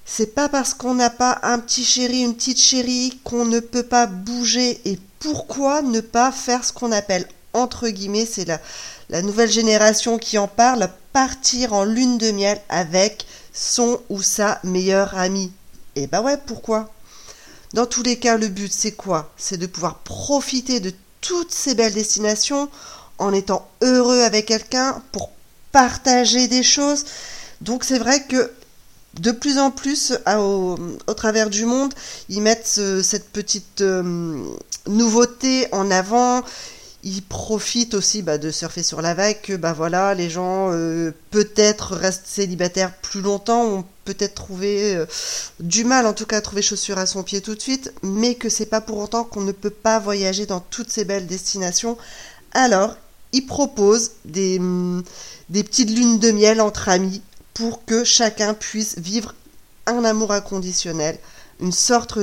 C'est 0.04 0.34
pas 0.34 0.48
parce 0.48 0.74
qu'on 0.74 0.94
n'a 0.94 1.10
pas 1.10 1.38
un 1.42 1.58
petit 1.58 1.84
chéri, 1.84 2.22
une 2.22 2.34
petite 2.34 2.60
chérie 2.60 3.20
qu'on 3.24 3.44
ne 3.44 3.60
peut 3.60 3.82
pas 3.82 4.06
bouger. 4.06 4.80
Et 4.84 4.98
pourquoi 5.18 5.82
ne 5.82 6.00
pas 6.00 6.32
faire 6.32 6.64
ce 6.64 6.72
qu'on 6.72 6.92
appelle, 6.92 7.26
entre 7.52 7.88
guillemets, 7.88 8.26
c'est 8.26 8.44
la, 8.44 8.60
la 9.08 9.22
nouvelle 9.22 9.50
génération 9.50 10.18
qui 10.18 10.38
en 10.38 10.48
parle, 10.48 10.88
partir 11.12 11.72
en 11.72 11.84
lune 11.84 12.18
de 12.18 12.30
miel 12.30 12.60
avec 12.68 13.26
son 13.52 14.00
ou 14.08 14.22
sa 14.22 14.60
meilleure 14.62 15.16
amie? 15.16 15.52
Et 15.96 16.06
bah 16.06 16.22
ouais, 16.22 16.38
pourquoi? 16.46 16.92
Dans 17.74 17.86
tous 17.86 18.02
les 18.02 18.18
cas, 18.18 18.36
le 18.36 18.48
but 18.48 18.72
c'est 18.72 18.92
quoi? 18.92 19.32
C'est 19.36 19.58
de 19.58 19.66
pouvoir 19.66 19.98
profiter 19.98 20.80
de 20.80 20.92
toutes 21.20 21.52
ces 21.52 21.74
belles 21.74 21.94
destinations 21.94 22.68
en 23.18 23.32
étant 23.32 23.68
heureux 23.82 24.22
avec 24.22 24.46
quelqu'un 24.46 25.02
pour 25.12 25.30
partager 25.72 26.48
des 26.48 26.62
choses. 26.62 27.04
Donc 27.60 27.84
c'est 27.84 27.98
vrai 27.98 28.22
que 28.24 28.50
de 29.20 29.32
plus 29.32 29.58
en 29.58 29.70
plus 29.70 30.12
au, 30.26 30.78
travers 31.16 31.50
du 31.50 31.64
monde, 31.64 31.92
ils 32.28 32.40
mettent 32.40 32.66
ce- 32.66 33.02
cette 33.02 33.30
petite 33.30 33.80
euh, 33.80 34.42
nouveauté 34.86 35.66
en 35.72 35.90
avant. 35.90 36.42
Ils 37.02 37.22
profitent 37.22 37.94
aussi 37.94 38.20
bah, 38.20 38.36
de 38.36 38.50
surfer 38.50 38.82
sur 38.82 39.00
la 39.00 39.14
vague 39.14 39.40
que 39.42 39.56
bah 39.56 39.72
voilà 39.72 40.14
les 40.14 40.28
gens 40.28 40.68
euh, 40.70 41.12
peut-être 41.30 41.96
restent 41.96 42.26
célibataires 42.26 42.94
plus 42.94 43.22
longtemps, 43.22 43.64
ont 43.64 43.84
peut-être 44.04 44.34
trouvé 44.34 44.94
euh, 44.96 45.06
du 45.60 45.84
mal 45.84 46.04
en 46.06 46.12
tout 46.12 46.26
cas 46.26 46.36
à 46.36 46.40
trouver 46.42 46.60
chaussures 46.60 46.98
à 46.98 47.06
son 47.06 47.22
pied 47.22 47.40
tout 47.40 47.54
de 47.54 47.60
suite, 47.60 47.90
mais 48.02 48.34
que 48.34 48.50
c'est 48.50 48.66
pas 48.66 48.82
pour 48.82 48.98
autant 48.98 49.24
qu'on 49.24 49.40
ne 49.40 49.52
peut 49.52 49.70
pas 49.70 49.98
voyager 49.98 50.44
dans 50.44 50.60
toutes 50.60 50.90
ces 50.90 51.06
belles 51.06 51.26
destinations. 51.26 51.96
Alors 52.52 52.96
ils 53.32 53.46
proposent 53.46 54.12
des, 54.24 54.58
hum, 54.58 55.02
des 55.48 55.64
petites 55.64 55.90
lunes 55.90 56.18
de 56.18 56.30
miel 56.30 56.60
entre 56.60 56.88
amis 56.88 57.22
pour 57.54 57.84
que 57.84 58.04
chacun 58.04 58.54
puisse 58.54 58.98
vivre 58.98 59.34
un 59.86 60.04
amour 60.04 60.32
inconditionnel, 60.32 61.18
une, 61.60 61.72
sorte, 61.72 62.18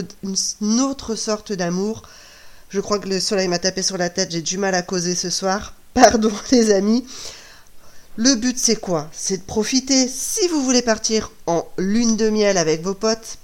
autre 0.79 1.15
sorte 1.15 1.53
d'amour. 1.53 2.03
Je 2.69 2.79
crois 2.79 2.99
que 2.99 3.09
le 3.09 3.19
soleil 3.19 3.47
m'a 3.47 3.59
tapé 3.59 3.81
sur 3.81 3.97
la 3.97 4.09
tête, 4.09 4.31
j'ai 4.31 4.41
du 4.41 4.57
mal 4.57 4.75
à 4.75 4.81
causer 4.81 5.15
ce 5.15 5.29
soir. 5.29 5.73
Pardon 5.93 6.31
les 6.51 6.71
amis. 6.71 7.05
Le 8.15 8.35
but 8.35 8.57
c'est 8.57 8.79
quoi? 8.79 9.09
C'est 9.13 9.37
de 9.37 9.43
profiter. 9.43 10.07
Si 10.07 10.47
vous 10.47 10.63
voulez 10.63 10.81
partir 10.81 11.31
en 11.45 11.67
lune 11.77 12.17
de 12.17 12.29
miel 12.29 12.57
avec 12.57 12.81
vos 12.81 12.95
potes, 12.95 13.37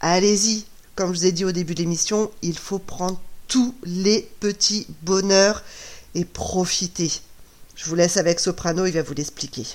allez-y. 0.00 0.64
Comme 0.94 1.12
je 1.12 1.18
vous 1.20 1.26
ai 1.26 1.32
dit 1.32 1.44
au 1.44 1.52
début 1.52 1.74
de 1.74 1.80
l'émission, 1.80 2.30
il 2.40 2.56
faut 2.56 2.78
prendre 2.78 3.20
tous 3.48 3.74
les 3.84 4.28
petits 4.40 4.86
bonheurs 5.02 5.62
et 6.16 6.24
profiter. 6.24 7.12
Je 7.76 7.84
vous 7.84 7.94
laisse 7.94 8.16
avec 8.16 8.40
Soprano, 8.40 8.86
il 8.86 8.92
va 8.92 9.02
vous 9.02 9.14
l'expliquer. 9.14 9.66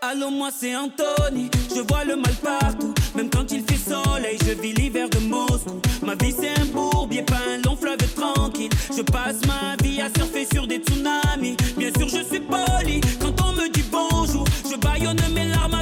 Allô, 0.00 0.30
moi 0.30 0.50
c'est 0.58 0.76
Anthony, 0.76 1.50
je 1.74 1.80
vois 1.80 2.04
le 2.04 2.16
mal 2.16 2.34
partout. 2.42 2.94
Même 3.14 3.30
quand 3.30 3.50
il 3.50 3.62
fait 3.64 3.76
soleil, 3.76 4.38
je 4.46 4.52
vis 4.52 4.72
l'hiver 4.74 5.08
de 5.10 5.18
Moscou. 5.18 5.80
Ma 6.02 6.14
vie 6.14 6.34
c'est 6.38 6.58
un 6.60 6.66
bourbier, 6.66 7.22
pas 7.22 7.40
un 7.48 7.58
long 7.62 7.76
fleuve 7.76 7.98
tranquille. 8.14 8.70
Je 8.94 9.02
passe 9.02 9.36
ma 9.46 9.76
vie 9.82 10.00
à 10.00 10.08
surfer 10.16 10.46
sur 10.52 10.66
des 10.66 10.78
tsunamis. 10.78 11.56
Bien 11.76 11.90
sûr, 11.98 12.08
je 12.08 12.24
suis 12.24 12.40
poli 12.40 13.00
quand 13.20 13.34
on 13.44 13.52
me 13.52 13.68
dit 13.70 13.84
bonjour. 13.90 14.44
Je 14.70 14.76
baillonne 14.76 15.20
mes 15.34 15.48
larmes 15.48 15.77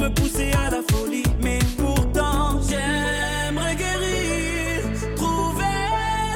me 0.00 0.08
pousser 0.08 0.50
à 0.52 0.70
la 0.70 0.80
folie. 0.90 1.22
Mais 1.42 1.58
pourtant, 1.76 2.60
j'aimerais 2.68 3.76
guérir, 3.76 4.82
trouver 5.16 5.78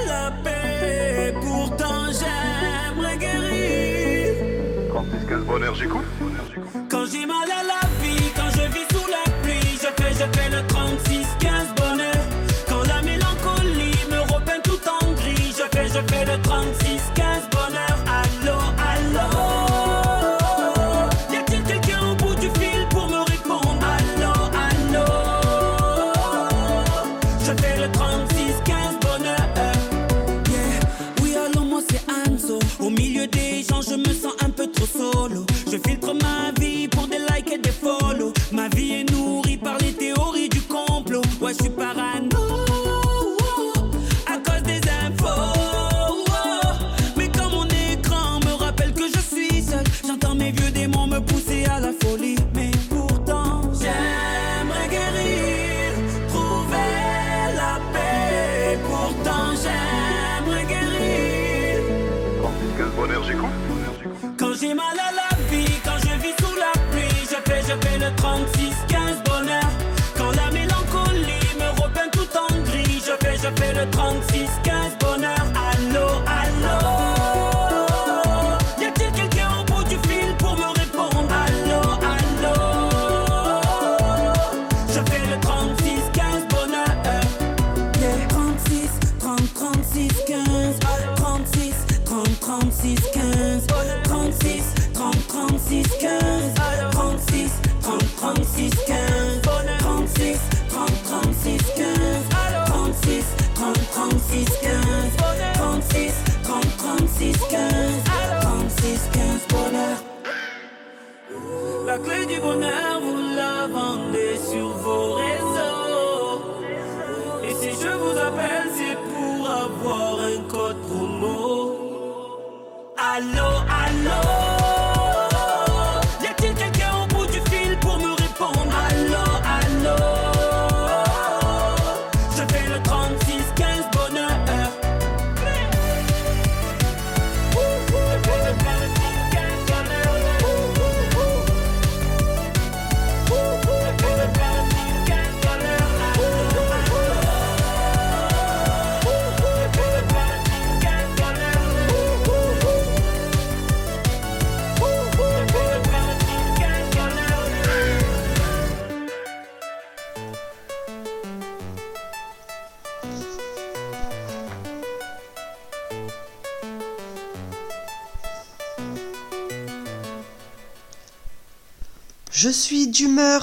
la 0.07 0.31
paix. 0.45 1.35
Pourtant, 1.41 2.05
j'aimerais 2.19 3.17
guérir. 3.17 4.35
Quand 4.93 5.05
que 5.29 5.35
le 5.35 5.43
bonheur 5.43 5.75
j'écoute? 5.75 6.05
Quand 6.91 7.07
j'ai 7.11 7.27
mal 7.27 7.49
à 7.61 7.63
la 7.73 7.83
vie, 8.03 8.31
quand 8.37 8.51
je 8.51 8.65
vis 8.75 8.87
sous 8.93 9.09
la 9.17 9.25
pluie, 9.43 9.79
je 9.83 9.91
fais, 10.03 10.13
je 10.13 10.27
fais 10.39 10.51
le 10.51 10.61
36-15 10.69 11.75
bonheur. 11.77 12.23
Quand 12.69 12.83
la 12.87 13.01
mélancolie 13.03 13.99
me 14.11 14.21
repeint 14.33 14.61
tout 14.63 14.83
en 14.89 15.13
gris, 15.15 15.55
je 15.59 15.67
fais, 15.77 15.89
je 15.89 16.01
fais 16.13 16.25
le 16.27 16.37
36-15 16.43 17.24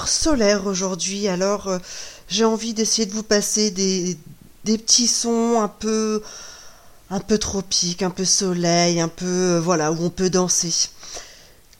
solaire 0.06 0.66
aujourd'hui, 0.66 1.28
alors 1.28 1.68
euh, 1.68 1.78
j'ai 2.28 2.44
envie 2.44 2.74
d'essayer 2.74 3.06
de 3.06 3.12
vous 3.12 3.22
passer 3.22 3.70
des, 3.70 4.16
petits 4.64 5.08
sons 5.08 5.60
un 5.60 5.68
peu 5.68 6.22
un 7.10 7.20
peu 7.20 7.38
tropiques, 7.38 8.02
un 8.02 8.10
peu 8.10 8.24
soleil, 8.24 9.00
un 9.00 9.08
peu 9.08 9.26
euh, 9.26 9.60
voilà 9.60 9.92
où 9.92 10.04
on 10.04 10.10
peut 10.10 10.30
danser. 10.30 10.88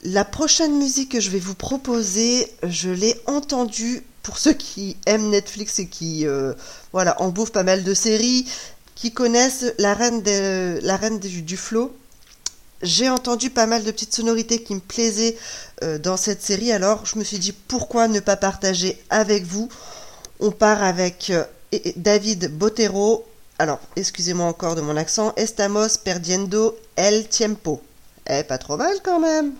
La 0.05 0.25
prochaine 0.25 0.77
musique 0.77 1.13
que 1.13 1.21
je 1.21 1.31
vais 1.31 1.39
vous 1.39 1.55
proposer, 1.55 2.51
je 2.65 2.91
l'ai 2.91 3.15
entendue 3.27 4.03
pour 4.23 4.39
ceux 4.39 4.53
qui 4.53 4.97
aiment 5.07 5.31
Netflix 5.31 5.79
et 5.79 5.87
qui 5.87 6.27
euh, 6.27 6.55
voilà 6.93 7.21
en 7.21 7.31
bouffent 7.31 7.53
pas 7.53 7.63
mal 7.63 7.85
de 7.85 7.95
séries, 7.95 8.47
qui 8.95 9.13
connaissent 9.13 9.73
la 9.79 9.95
reine 9.95 10.23
du, 10.23 11.43
du 11.43 11.57
flow. 11.57 11.95
J'ai 12.83 13.09
entendu 13.09 13.49
pas 13.51 13.67
mal 13.67 13.85
de 13.85 13.91
petites 13.93 14.15
sonorités 14.15 14.63
qui 14.63 14.75
me 14.75 14.81
plaisaient 14.81 15.37
euh, 15.85 15.99
dans 15.99 16.17
cette 16.17 16.43
série, 16.43 16.73
alors 16.73 17.07
je 17.07 17.17
me 17.17 17.23
suis 17.23 17.39
dit 17.39 17.53
pourquoi 17.53 18.09
ne 18.09 18.19
pas 18.19 18.37
partager 18.37 19.01
avec 19.09 19.45
vous? 19.45 19.69
On 20.41 20.51
part 20.51 20.83
avec 20.83 21.31
euh, 21.31 21.45
David 21.95 22.57
Botero. 22.59 23.25
Alors, 23.61 23.79
excusez-moi 23.95 24.47
encore 24.47 24.75
de 24.75 24.81
mon 24.81 24.97
accent. 24.97 25.33
Estamos 25.37 25.97
perdiendo 25.97 26.77
el 26.97 27.29
tiempo. 27.29 27.81
Eh, 28.29 28.43
pas 28.43 28.59
trop 28.59 28.77
mal 28.77 28.97
quand 29.05 29.21
même. 29.21 29.55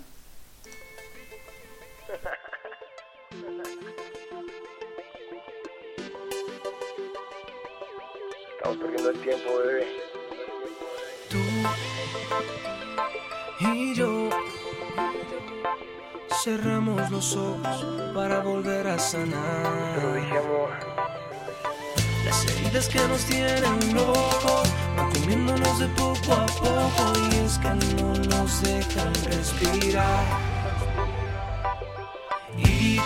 Estamos 8.57 8.79
perdiendo 8.79 9.11
el 9.11 9.21
tiempo, 9.21 9.51
bebé. 9.65 9.87
Tú 11.31 11.39
y 13.75 13.95
yo 13.95 14.29
cerramos 16.43 17.11
los 17.11 17.37
ojos 17.37 18.13
para 18.15 18.41
volver 18.41 18.87
a 18.87 18.99
sanar. 18.99 19.95
Te 19.95 20.03
lo 20.03 20.15
dije, 20.15 20.39
amor. 20.39 20.71
Las 22.25 22.47
heridas 22.47 22.89
que 22.89 22.99
nos 23.09 23.25
tienen 23.25 23.95
locos, 23.95 24.69
van 24.97 25.11
comiéndonos 25.13 25.79
de 25.79 25.87
poco 25.89 26.33
a 26.33 26.47
poco 26.47 27.13
y 27.31 27.37
es 27.37 27.59
que 27.59 27.69
no 27.69 28.15
nos 28.15 28.63
dejan 28.63 29.15
respirar. 29.27 30.25
Y 32.57 32.99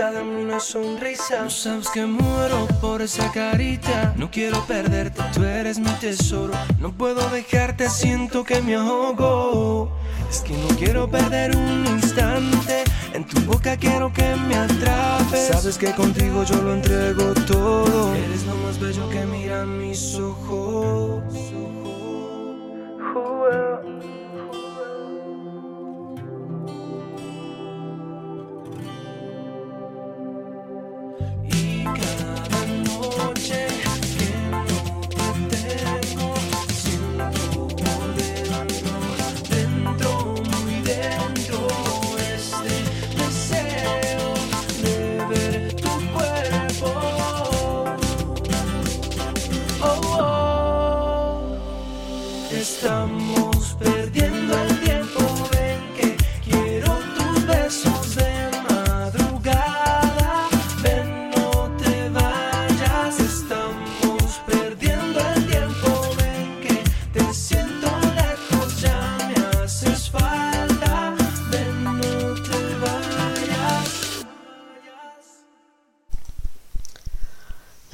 bonita, 0.00 0.12
dame 0.12 0.42
una 0.42 0.60
sonrisa. 0.60 1.42
No 1.44 1.50
sabes 1.50 1.88
que 1.90 2.06
muero 2.06 2.66
por 2.80 3.02
esa 3.02 3.30
carita. 3.32 4.14
No 4.16 4.30
quiero 4.30 4.64
perderte, 4.66 5.22
tú 5.34 5.44
eres 5.44 5.78
mi 5.78 5.90
tesoro. 6.00 6.52
No 6.78 6.92
puedo 6.92 7.28
dejarte, 7.30 7.88
siento 7.88 8.44
que 8.44 8.60
me 8.62 8.76
ahogo. 8.76 9.92
Es 10.30 10.40
que 10.40 10.56
no 10.56 10.68
quiero 10.78 11.10
perder 11.10 11.56
un 11.56 11.86
instante. 11.86 12.84
En 13.12 13.24
tu 13.24 13.40
boca 13.42 13.76
quiero 13.76 14.12
que 14.12 14.36
me 14.36 14.56
atrapes. 14.56 15.48
Sabes 15.48 15.78
que 15.78 15.92
contigo 15.92 16.44
yo 16.44 16.56
lo 16.62 16.74
entrego 16.74 17.34
todo. 17.46 18.14
Eres 18.14 18.44
lo 18.46 18.54
más 18.56 18.78
bello 18.78 19.08
que 19.10 19.26
miran 19.26 19.78
mis 19.78 20.14
ojos. 20.16 21.00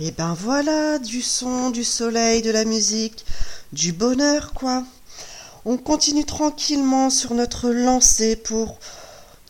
Et 0.07 0.13
ben 0.13 0.35
voilà, 0.39 1.01
du 1.01 1.21
son, 1.21 1.71
du 1.71 1.83
soleil, 1.83 2.41
de 2.41 2.53
la 2.53 2.65
musique, 2.65 3.27
du 3.73 3.93
bonheur 3.93 4.53
quoi. 4.53 4.85
On 5.65 5.79
continue 5.79 6.25
tranquillement 6.25 7.11
sur 7.11 7.35
notre 7.35 7.71
lancée 7.71 8.37
pour 8.37 8.79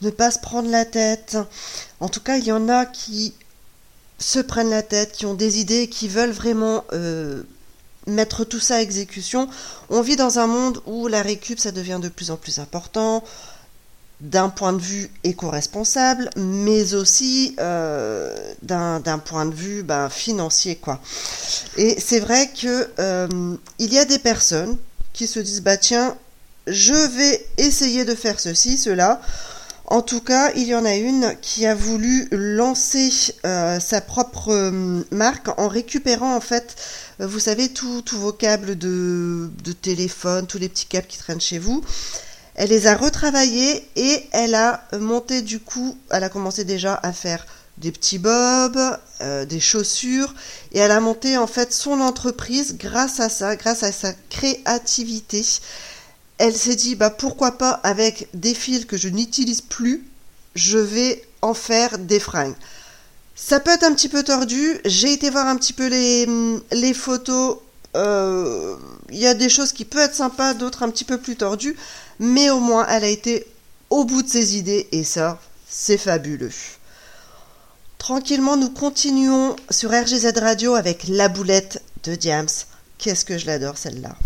ne 0.00 0.08
pas 0.08 0.30
se 0.30 0.38
prendre 0.38 0.70
la 0.70 0.86
tête. 0.86 1.36
En 2.00 2.08
tout 2.08 2.20
cas, 2.20 2.38
il 2.38 2.44
y 2.44 2.52
en 2.52 2.70
a 2.70 2.86
qui 2.86 3.34
se 4.18 4.38
prennent 4.38 4.70
la 4.70 4.82
tête, 4.82 5.12
qui 5.12 5.26
ont 5.26 5.34
des 5.34 5.60
idées, 5.60 5.90
qui 5.90 6.08
veulent 6.08 6.30
vraiment 6.30 6.84
euh, 6.94 7.42
mettre 8.06 8.44
tout 8.44 8.58
ça 8.58 8.76
à 8.76 8.80
exécution. 8.80 9.50
On 9.90 10.00
vit 10.00 10.16
dans 10.16 10.38
un 10.38 10.46
monde 10.46 10.80
où 10.86 11.06
la 11.06 11.20
récup, 11.20 11.58
ça 11.58 11.70
devient 11.70 12.00
de 12.00 12.08
plus 12.08 12.30
en 12.30 12.38
plus 12.38 12.60
important 12.60 13.22
d'un 14.20 14.48
point 14.48 14.72
de 14.72 14.80
vue 14.80 15.10
éco-responsable, 15.24 16.30
mais 16.36 16.94
aussi 16.94 17.54
euh, 17.60 18.34
d'un 18.62 19.18
point 19.18 19.44
de 19.44 19.54
vue 19.54 19.82
ben, 19.82 20.08
financier, 20.08 20.76
quoi. 20.76 21.00
Et 21.76 22.00
c'est 22.00 22.20
vrai 22.20 22.48
que 22.48 22.88
euh, 22.98 23.56
il 23.78 23.92
y 23.92 23.98
a 23.98 24.04
des 24.04 24.18
personnes 24.18 24.76
qui 25.12 25.26
se 25.26 25.38
disent 25.40 25.62
bah 25.62 25.76
tiens, 25.76 26.16
je 26.66 26.94
vais 26.94 27.46
essayer 27.58 28.04
de 28.04 28.14
faire 28.14 28.40
ceci, 28.40 28.78
cela. 28.78 29.20
En 29.88 30.02
tout 30.02 30.20
cas, 30.20 30.50
il 30.56 30.64
y 30.64 30.74
en 30.74 30.84
a 30.84 30.96
une 30.96 31.36
qui 31.40 31.64
a 31.64 31.74
voulu 31.74 32.26
lancer 32.32 33.10
euh, 33.44 33.78
sa 33.78 34.00
propre 34.00 34.48
euh, 34.50 35.04
marque 35.12 35.48
en 35.60 35.68
récupérant 35.68 36.34
en 36.34 36.40
fait, 36.40 36.74
vous 37.20 37.38
savez, 37.38 37.68
tous 37.68 38.02
vos 38.12 38.32
câbles 38.32 38.76
de, 38.76 39.48
de 39.62 39.72
téléphone, 39.72 40.46
tous 40.46 40.58
les 40.58 40.68
petits 40.68 40.86
câbles 40.86 41.06
qui 41.06 41.18
traînent 41.18 41.40
chez 41.40 41.58
vous. 41.58 41.84
Elle 42.56 42.70
les 42.70 42.86
a 42.86 42.96
retravaillés 42.96 43.86
et 43.96 44.26
elle 44.32 44.54
a 44.54 44.82
monté 44.98 45.42
du 45.42 45.60
coup, 45.60 45.96
elle 46.10 46.24
a 46.24 46.30
commencé 46.30 46.64
déjà 46.64 46.98
à 47.02 47.12
faire 47.12 47.46
des 47.76 47.92
petits 47.92 48.18
bobs, 48.18 48.98
euh, 49.20 49.44
des 49.44 49.60
chaussures, 49.60 50.34
et 50.72 50.78
elle 50.78 50.90
a 50.90 51.00
monté 51.00 51.36
en 51.36 51.46
fait 51.46 51.74
son 51.74 52.00
entreprise 52.00 52.78
grâce 52.78 53.20
à 53.20 53.28
ça, 53.28 53.56
grâce 53.56 53.82
à 53.82 53.92
sa 53.92 54.14
créativité. 54.30 55.44
Elle 56.38 56.56
s'est 56.56 56.76
dit, 56.76 56.94
bah 56.94 57.10
pourquoi 57.10 57.58
pas 57.58 57.72
avec 57.82 58.28
des 58.32 58.54
fils 58.54 58.86
que 58.86 58.96
je 58.96 59.08
n'utilise 59.08 59.60
plus, 59.60 60.06
je 60.54 60.78
vais 60.78 61.22
en 61.42 61.52
faire 61.52 61.98
des 61.98 62.20
fringues. 62.20 62.56
Ça 63.34 63.60
peut 63.60 63.70
être 63.70 63.84
un 63.84 63.92
petit 63.92 64.08
peu 64.08 64.22
tordu, 64.22 64.80
j'ai 64.86 65.12
été 65.12 65.28
voir 65.28 65.46
un 65.46 65.56
petit 65.56 65.74
peu 65.74 65.88
les, 65.88 66.26
les 66.72 66.94
photos, 66.94 67.58
euh, 67.94 68.76
il 69.10 69.18
y 69.18 69.26
a 69.26 69.34
des 69.34 69.50
choses 69.50 69.72
qui 69.72 69.84
peuvent 69.84 70.02
être 70.02 70.14
sympas, 70.14 70.54
d'autres 70.54 70.82
un 70.82 70.90
petit 70.90 71.04
peu 71.04 71.18
plus 71.18 71.36
tordues, 71.36 71.76
mais 72.18 72.50
au 72.50 72.60
moins 72.60 72.86
elle 72.88 73.04
a 73.04 73.08
été 73.08 73.46
au 73.90 74.04
bout 74.04 74.22
de 74.22 74.28
ses 74.28 74.56
idées 74.56 74.88
et 74.92 75.04
ça, 75.04 75.40
c'est 75.68 75.98
fabuleux. 75.98 76.52
Tranquillement, 77.98 78.56
nous 78.56 78.70
continuons 78.70 79.56
sur 79.70 79.90
RGZ 79.90 80.38
Radio 80.38 80.74
avec 80.74 81.08
La 81.08 81.28
Boulette 81.28 81.82
de 82.04 82.16
James. 82.20 82.48
Qu'est-ce 82.98 83.24
que 83.24 83.38
je 83.38 83.46
l'adore 83.46 83.78
celle-là. 83.78 84.16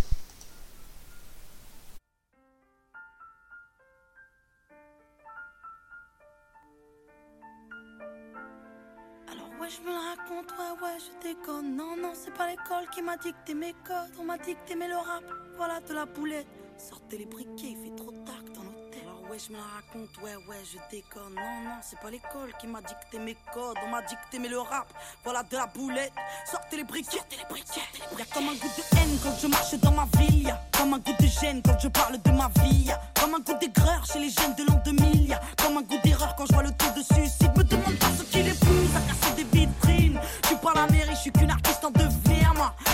Je 9.70 9.83
me 9.83 9.92
la 9.92 10.00
raconte, 10.00 10.50
ouais 10.59 10.83
ouais 10.83 10.98
je 10.98 11.29
déconne 11.29 11.76
Non 11.76 11.96
non 11.96 12.11
c'est 12.12 12.35
pas 12.35 12.48
l'école 12.48 12.90
qui 12.92 13.03
m'a 13.03 13.16
dicté 13.16 13.55
mes 13.55 13.72
codes 13.87 14.11
On 14.18 14.24
m'a 14.24 14.37
dicté 14.37 14.74
mais 14.74 14.88
le 14.88 14.96
rap, 14.96 15.22
voilà 15.57 15.79
de 15.88 15.94
la 15.94 16.07
boulette 16.07 16.48
Sortez 16.88 17.19
les 17.19 17.27
briquets, 17.27 17.73
il 17.73 17.77
fait 17.77 17.95
trop 17.95 18.11
tard 18.25 18.43
dans 18.55 18.62
l'hôtel 18.62 19.03
Alors 19.03 19.31
ouais 19.31 19.38
je 19.38 19.53
me 19.53 19.59
la 19.59 19.64
raconte, 19.64 20.16
ouais 20.23 20.35
ouais 20.49 20.62
je 20.64 20.79
déconne. 20.90 21.35
Non 21.35 21.61
non 21.64 21.77
c'est 21.83 21.99
pas 22.01 22.11
l'école 22.11 22.53
qui 22.59 22.66
m'a 22.66 22.81
dicté 22.81 23.19
mes 23.19 23.37
codes. 23.53 23.77
On 23.85 23.90
m'a 23.90 24.01
dicté 24.01 24.38
mais 24.38 24.49
le 24.49 24.59
rap, 24.59 24.87
voilà 25.23 25.43
de 25.43 25.57
la 25.57 25.66
boulette. 25.66 26.12
Sortez 26.51 26.79
les 26.79 26.85
briquets, 26.85 27.19
sortez 27.19 27.37
les 27.37 27.45
briquets. 27.51 27.83
Y'a 28.19 28.25
comme 28.33 28.49
un 28.49 28.55
goût 28.55 28.73
de 28.79 28.97
haine 28.97 29.19
quand 29.23 29.37
je 29.38 29.47
marche 29.47 29.75
dans 29.75 29.93
ma 29.93 30.07
ville. 30.16 30.47
Y'a 30.47 30.61
comme 30.73 30.95
un 30.95 30.99
goût 30.99 31.16
de 31.21 31.27
gêne 31.27 31.61
quand 31.62 31.79
je 31.79 31.88
parle 31.88 32.21
de 32.23 32.31
ma 32.31 32.49
vie. 32.62 32.85
Y'a 32.85 33.01
comme 33.21 33.35
un 33.35 33.40
goût 33.40 33.59
d'aigreur 33.61 34.07
chez 34.07 34.19
les 34.19 34.31
jeunes 34.31 34.55
de 34.55 34.64
l'an 34.64 34.81
2000 34.83 35.29
Y'a 35.29 35.40
comme 35.62 35.77
un 35.77 35.83
goût 35.83 35.99
d'erreur 36.03 36.35
quand 36.37 36.47
je 36.47 36.55
vois 36.55 36.62
le 36.62 36.73
taux 36.73 36.93
de 36.97 37.03
suicide. 37.03 37.53
Me 37.59 37.62
demande 37.62 37.99
pas 37.99 38.11
ce 38.19 38.23
qui 38.23 38.43
les 38.43 38.55
pousse 38.55 38.97
à 38.97 39.01
casser 39.01 39.35
des 39.37 39.59
vitrines. 39.59 40.19
Je 40.43 40.47
suis 40.49 40.57
pas 40.57 40.73
la 40.75 40.87
mairie, 40.87 41.14
je 41.14 41.21
suis 41.21 41.33
qu'une 41.33 41.51
artiste 41.51 41.85
en 41.85 41.90
devenir 41.90 42.30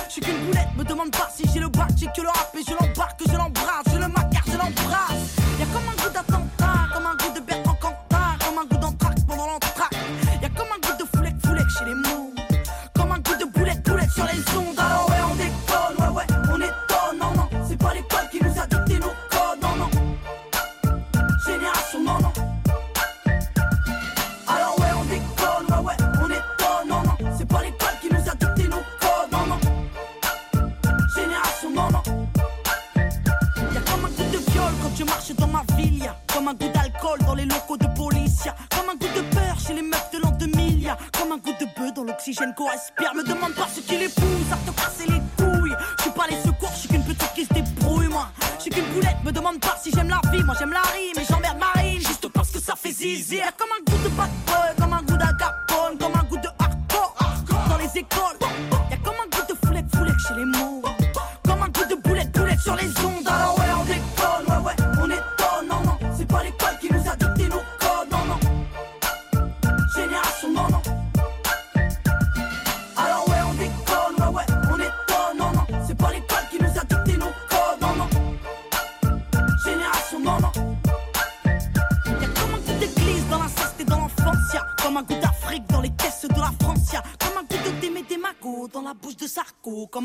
Je 0.06 0.12
suis 0.12 0.20
qu'une 0.20 0.46
boulette, 0.46 0.68
me 0.76 0.84
demande 0.84 1.10
pas 1.10 1.28
si 1.34 1.44
j'ai 1.52 1.60
le 1.60 1.68
bac 1.68 1.90
J'ai 1.96 2.06
que 2.06 2.20
le 2.22 2.28
rap 2.28 2.54
et 2.54 2.62
je 2.62 2.72
l'embarque, 2.72 3.20
je 3.26 3.36
l'embrasse 3.36 3.84
Je 3.92 3.98
le 3.98 4.08
macar, 4.08 4.42
je 4.46 4.52
l'embrasse. 4.52 5.36
Y'a 5.58 5.66
comme 5.66 5.88
un 5.88 6.02
goût 6.02 6.12
d'attentat, 6.12 6.94
comme 6.94 7.06
un 7.06 7.16
goût 7.16 7.34
de 7.34 7.40
Bertrand 7.40 7.74
Cantat 7.74 8.44
Comme 8.44 8.58
un 8.58 8.66
goût 8.66 8.76
d'entraque 8.76 9.26
pendant 9.26 9.46
l'entraque. 9.46 9.96
Y'a 10.42 10.48
comme 10.50 10.68
un 10.68 10.86
goût 10.86 10.96
de 10.98 11.16
foulec, 11.16 11.34
foulec 11.44 11.66
chez 11.78 11.84
les 11.84 11.94
mots 11.94 12.32
Comme 12.94 13.12
un 13.12 13.18
goût 13.18 13.36
de 13.38 13.44
boulette, 13.46 13.82
boulette 13.82 14.10
sur 14.10 14.24
les 14.24 14.56
ondes 14.56 14.65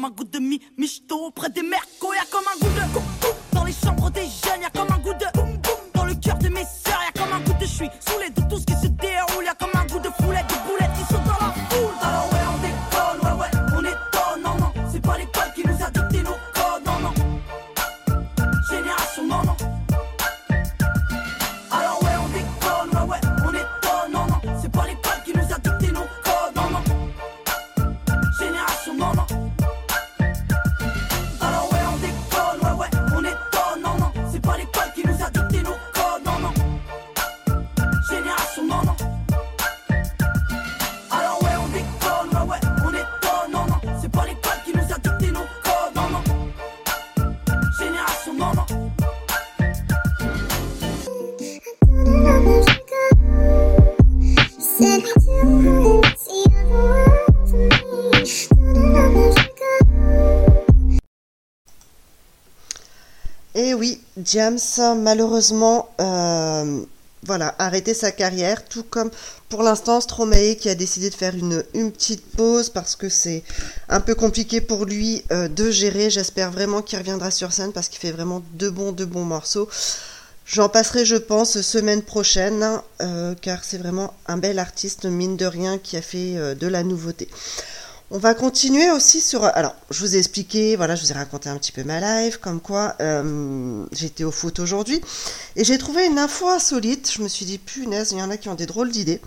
Sarko 0.01 0.25
Comme 0.25 0.40
James, 64.31 64.59
malheureusement, 64.97 65.89
euh, 65.99 66.85
voilà, 67.23 67.53
arrêté 67.59 67.93
sa 67.93 68.13
carrière, 68.13 68.63
tout 68.63 68.83
comme 68.83 69.11
pour 69.49 69.61
l'instant 69.61 69.99
Stromae 69.99 70.55
qui 70.57 70.69
a 70.69 70.75
décidé 70.75 71.09
de 71.09 71.15
faire 71.15 71.35
une, 71.35 71.91
petite 71.91 72.23
pause 72.37 72.69
parce 72.69 72.95
que 72.95 73.09
c'est 73.09 73.43
un 73.89 73.99
peu 73.99 74.15
compliqué 74.15 74.61
pour 74.61 74.85
lui 74.85 75.21
euh, 75.33 75.49
de 75.49 75.69
gérer. 75.69 76.09
J'espère 76.09 76.49
vraiment 76.49 76.81
qu'il 76.81 76.97
reviendra 76.97 77.29
sur 77.29 77.51
scène 77.51 77.73
parce 77.73 77.89
qu'il 77.89 77.99
fait 77.99 78.11
vraiment 78.11 78.41
de 78.53 78.69
bons, 78.69 79.25
morceaux. 79.25 79.67
J'en 80.45 80.69
passerai, 80.69 81.03
je 81.03 81.17
pense, 81.17 81.59
semaine 81.59 82.01
prochaine, 82.01 82.79
euh, 83.01 83.35
car 83.41 83.65
c'est 83.65 83.79
vraiment 83.79 84.13
un 84.27 84.37
bel 84.37 84.59
artiste, 84.59 85.05
mine 85.05 85.35
de 85.35 85.45
rien, 85.45 85.77
qui 85.77 85.97
a 85.97 86.01
fait 86.01 86.55
de 86.55 86.67
la 86.67 86.83
nouveauté. 86.83 87.27
On 88.13 88.17
va 88.17 88.33
continuer 88.33 88.91
aussi 88.91 89.21
sur. 89.21 89.45
Alors, 89.45 89.73
je 89.89 90.01
vous 90.01 90.17
ai 90.17 90.19
expliqué, 90.19 90.75
voilà, 90.75 90.95
je 90.95 91.01
vous 91.01 91.11
ai 91.11 91.15
raconté 91.15 91.47
un 91.47 91.57
petit 91.57 91.71
peu 91.71 91.85
ma 91.85 92.01
live, 92.01 92.39
comme 92.39 92.59
quoi 92.59 92.93
euh, 92.99 93.85
j'étais 93.93 94.25
au 94.25 94.31
foot 94.31 94.59
aujourd'hui. 94.59 94.99
Et 95.55 95.63
j'ai 95.63 95.77
trouvé 95.77 96.07
une 96.07 96.19
info 96.19 96.49
insolite. 96.49 97.09
Je 97.09 97.21
me 97.21 97.29
suis 97.29 97.45
dit, 97.45 97.57
punaise, 97.57 98.11
il 98.11 98.17
y 98.17 98.21
en 98.21 98.29
a 98.29 98.35
qui 98.35 98.49
ont 98.49 98.55
des 98.55 98.65
drôles 98.65 98.91
d'idées. 98.91 99.21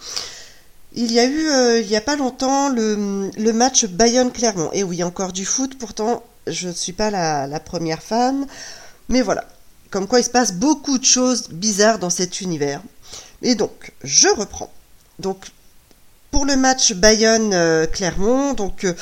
Il 0.93 1.11
y 1.11 1.18
a 1.18 1.24
eu, 1.24 1.49
euh, 1.49 1.80
il 1.80 1.89
n'y 1.89 1.97
a 1.97 2.03
pas 2.03 2.16
longtemps, 2.16 2.68
le, 2.68 3.53
match 3.55 3.87
Bayonne-Clermont. 3.87 4.68
Et 4.74 4.85
oui, 4.85 5.03
encore 5.03 5.32
du 5.32 5.47
foot, 5.47 5.78
pourtant, 5.78 6.22
je 6.47 6.68
ne 6.68 6.74
suis 6.74 6.93
pas 6.93 7.09
la, 7.09 7.47
la 7.47 7.61
première 7.61 8.03
fan. 8.03 8.47
Mais 9.09 9.22
voilà. 9.22 9.49
Comme 9.91 10.07
quoi, 10.07 10.20
il 10.20 10.24
se 10.24 10.30
passe 10.30 10.53
beaucoup 10.53 10.99
de 10.99 11.07
choses 11.07 11.49
bizarres 11.49 11.99
dans 11.99 12.11
cet 12.11 12.43
univers. 12.43 12.82
Et 13.41 13.55
donc, 13.55 13.95
je 14.03 14.28
reprends. 14.28 14.70
Donc, 15.20 15.47
pour 16.35 16.47
le 16.47 16.57
match 16.57 16.95
Bayonne-Clermont, 16.95 18.55
donc 18.55 18.82
euh, 18.82 18.93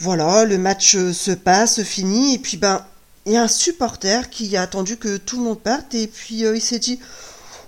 voilà, 0.00 0.44
le 0.44 0.58
match 0.58 0.96
se 0.96 1.30
passe, 1.30 1.84
finit, 1.84 2.34
et 2.34 2.38
puis 2.40 2.56
ben, 2.56 2.84
il 3.24 3.34
y 3.34 3.36
a 3.36 3.42
un 3.42 3.46
supporter 3.46 4.28
qui 4.30 4.56
a 4.56 4.62
attendu 4.62 4.96
que 4.96 5.16
tout 5.16 5.36
le 5.36 5.44
monde 5.44 5.60
parte, 5.60 5.94
et 5.94 6.08
puis 6.08 6.44
euh, 6.44 6.56
il 6.56 6.60
s'est 6.60 6.80
dit, 6.80 6.98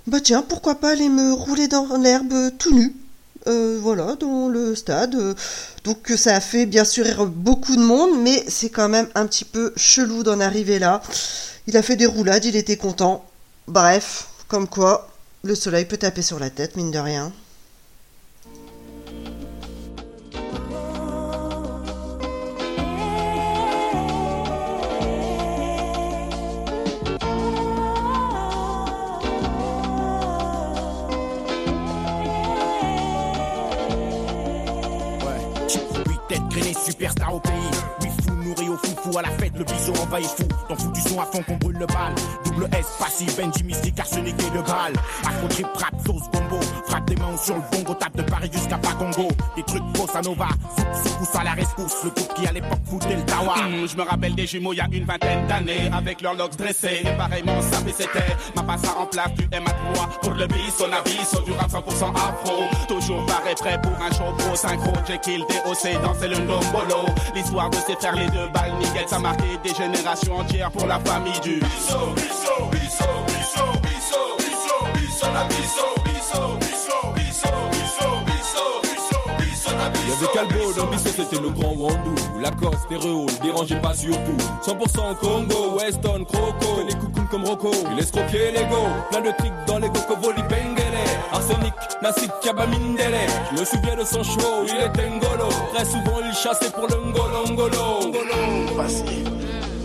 bah 0.05 0.19
tiens, 0.21 0.41
pourquoi 0.41 0.75
pas 0.75 0.89
aller 0.89 1.07
me 1.07 1.31
rouler 1.31 1.69
dans 1.69 1.95
l'herbe 1.95 2.51
tout 2.57 2.75
nu 2.75 2.93
euh, 3.47 3.79
voilà, 3.81 4.17
dans 4.19 4.49
le 4.49 4.75
stade. 4.75 5.15
Donc 5.85 6.11
ça 6.17 6.35
a 6.35 6.41
fait 6.41 6.65
bien 6.65 6.83
sûr 6.83 7.25
beaucoup 7.25 7.77
de 7.77 7.81
monde, 7.81 8.21
mais 8.21 8.43
c'est 8.49 8.69
quand 8.69 8.89
même 8.89 9.07
un 9.15 9.27
petit 9.27 9.45
peu 9.45 9.71
chelou 9.77 10.23
d'en 10.23 10.41
arriver 10.41 10.77
là. 10.77 11.01
Il 11.67 11.77
a 11.77 11.81
fait 11.81 11.95
des 11.95 12.05
roulades, 12.05 12.43
il 12.43 12.57
était 12.57 12.75
content. 12.75 13.23
Bref, 13.69 14.27
comme 14.49 14.67
quoi, 14.67 15.09
le 15.45 15.55
soleil 15.55 15.85
peut 15.85 15.95
taper 15.95 16.21
sur 16.21 16.37
la 16.37 16.49
tête, 16.49 16.75
mine 16.75 16.91
de 16.91 16.99
rien. 16.99 17.31
superstar 36.99 37.33
au 37.33 37.39
pays. 37.39 37.51
Oui, 38.01 38.09
fou 38.25 38.35
nourri 38.35 38.69
au 38.69 38.75
fou 38.75 38.98
le 39.11 39.63
biseau 39.63 39.93
envahit 40.03 40.27
fou, 40.27 40.43
dans 40.69 40.75
fou 40.75 40.91
du 40.91 41.01
son 41.01 41.19
à 41.19 41.25
fond 41.25 41.41
qu'on 41.41 41.55
brûle 41.55 41.77
le 41.77 41.87
bal. 41.87 42.13
Double 42.45 42.69
S, 42.77 42.85
passif, 42.99 43.35
Benji 43.37 43.63
mystique, 43.63 43.99
arsenic 43.99 44.35
et 44.39 44.55
le 44.55 44.61
bal. 44.61 44.93
Afro 45.25 45.47
trip, 45.47 45.67
rap, 45.75 45.93
sauce, 46.05 46.29
bombo. 46.31 46.59
Frappe 46.87 47.05
des 47.09 47.15
mains 47.15 47.35
sur 47.37 47.55
le 47.55 47.61
bongo, 47.71 47.95
tape 47.95 48.15
de 48.15 48.21
Paris 48.21 48.49
jusqu'à 48.53 48.77
Pacongo. 48.77 49.27
Des 49.55 49.63
trucs 49.63 49.83
bossa 49.93 50.21
nova, 50.21 50.49
soupe, 50.77 50.87
secousse 51.03 51.35
à 51.35 51.43
la 51.43 51.51
rescousse. 51.51 52.03
Le 52.03 52.09
groupe 52.11 52.33
qui 52.35 52.47
à 52.47 52.51
l'époque 52.51 52.79
foutait 52.85 53.15
le 53.15 53.23
tawa. 53.23 53.55
Hum, 53.57 53.87
je 53.87 53.97
me 53.97 54.03
rappelle 54.03 54.35
des 54.35 54.45
jumeaux 54.45 54.73
il 54.73 54.77
y 54.77 54.81
a 54.81 54.87
une 54.91 55.05
vingtaine 55.05 55.47
d'années 55.47 55.89
avec 55.91 56.21
leurs 56.21 56.35
locks 56.35 56.55
dressés 56.55 57.01
et 57.03 57.17
pareillement 57.17 57.61
sapé 57.61 57.93
c'était 57.97 58.35
ma 58.55 58.63
passe 58.63 58.81
en 58.95 59.05
place 59.07 59.33
du 59.33 59.47
M 59.51 59.63
à 59.65 59.71
3 59.93 60.09
pour 60.21 60.33
le 60.33 60.47
bis 60.47 60.73
on 60.79 60.91
avis 60.91 61.45
du 61.45 61.51
rap 61.53 61.69
100% 61.69 62.15
afro 62.15 62.63
toujours 62.87 63.25
pareil 63.25 63.55
prêt 63.55 63.79
pour 63.81 63.91
un 63.93 64.11
show 64.11 64.31
pro 64.37 64.55
synchro 64.55 64.93
Jekyll 65.07 65.39
DOC 65.41 66.01
danser 66.01 66.27
le 66.27 66.37
nombolo 66.39 67.05
l'histoire 67.35 67.69
de 67.69 67.77
ces 67.77 67.95
faire 67.95 68.15
les 68.15 68.27
deux 68.27 68.47
balles 68.53 68.71
ça 69.07 69.19
marquait 69.19 69.57
des 69.63 69.73
générations 69.73 70.37
entières 70.37 70.71
pour 70.71 70.87
la 70.87 70.99
famille 70.99 71.39
du 71.41 71.59
Bisso, 71.59 72.13
Bisso, 72.15 72.69
Calbo 80.33 80.73
dans 80.73 80.85
Bissot, 80.87 81.09
c'était 81.17 81.41
le 81.41 81.49
grand 81.49 81.73
Wandou. 81.73 82.15
Lacoste, 82.41 82.83
Stéréo, 82.85 83.25
ne 83.25 83.43
dérangez 83.43 83.75
pas 83.75 83.93
surtout. 83.93 84.37
100% 84.63 85.15
Congo, 85.17 85.77
Weston, 85.77 86.25
Croco. 86.25 86.83
Les 86.87 86.93
coucounes 86.93 87.27
comme 87.31 87.45
Rocco, 87.45 87.71
il 87.91 87.99
escroquait 87.99 88.51
les 88.51 88.65
go. 88.65 88.87
Plein 89.11 89.21
de 89.21 89.31
tricks 89.37 89.53
dans 89.65 89.79
les 89.79 89.87
cocos, 89.87 90.17
voli, 90.21 90.41
Arsenic, 91.31 91.73
Nassik, 92.01 92.31
Kabamindele 92.41 93.17
Je 93.55 93.59
me 93.59 93.65
souviens 93.65 93.95
de 93.95 94.03
son 94.03 94.23
show, 94.23 94.63
il 94.67 94.75
était 94.85 95.09
ngolo 95.09 95.49
Très 95.73 95.85
souvent 95.85 96.19
il 96.25 96.33
chassait 96.35 96.71
pour 96.71 96.87
le 96.87 96.95
ngolo 96.95 97.45
ngolo 97.51 98.11
Passé. 98.77 99.03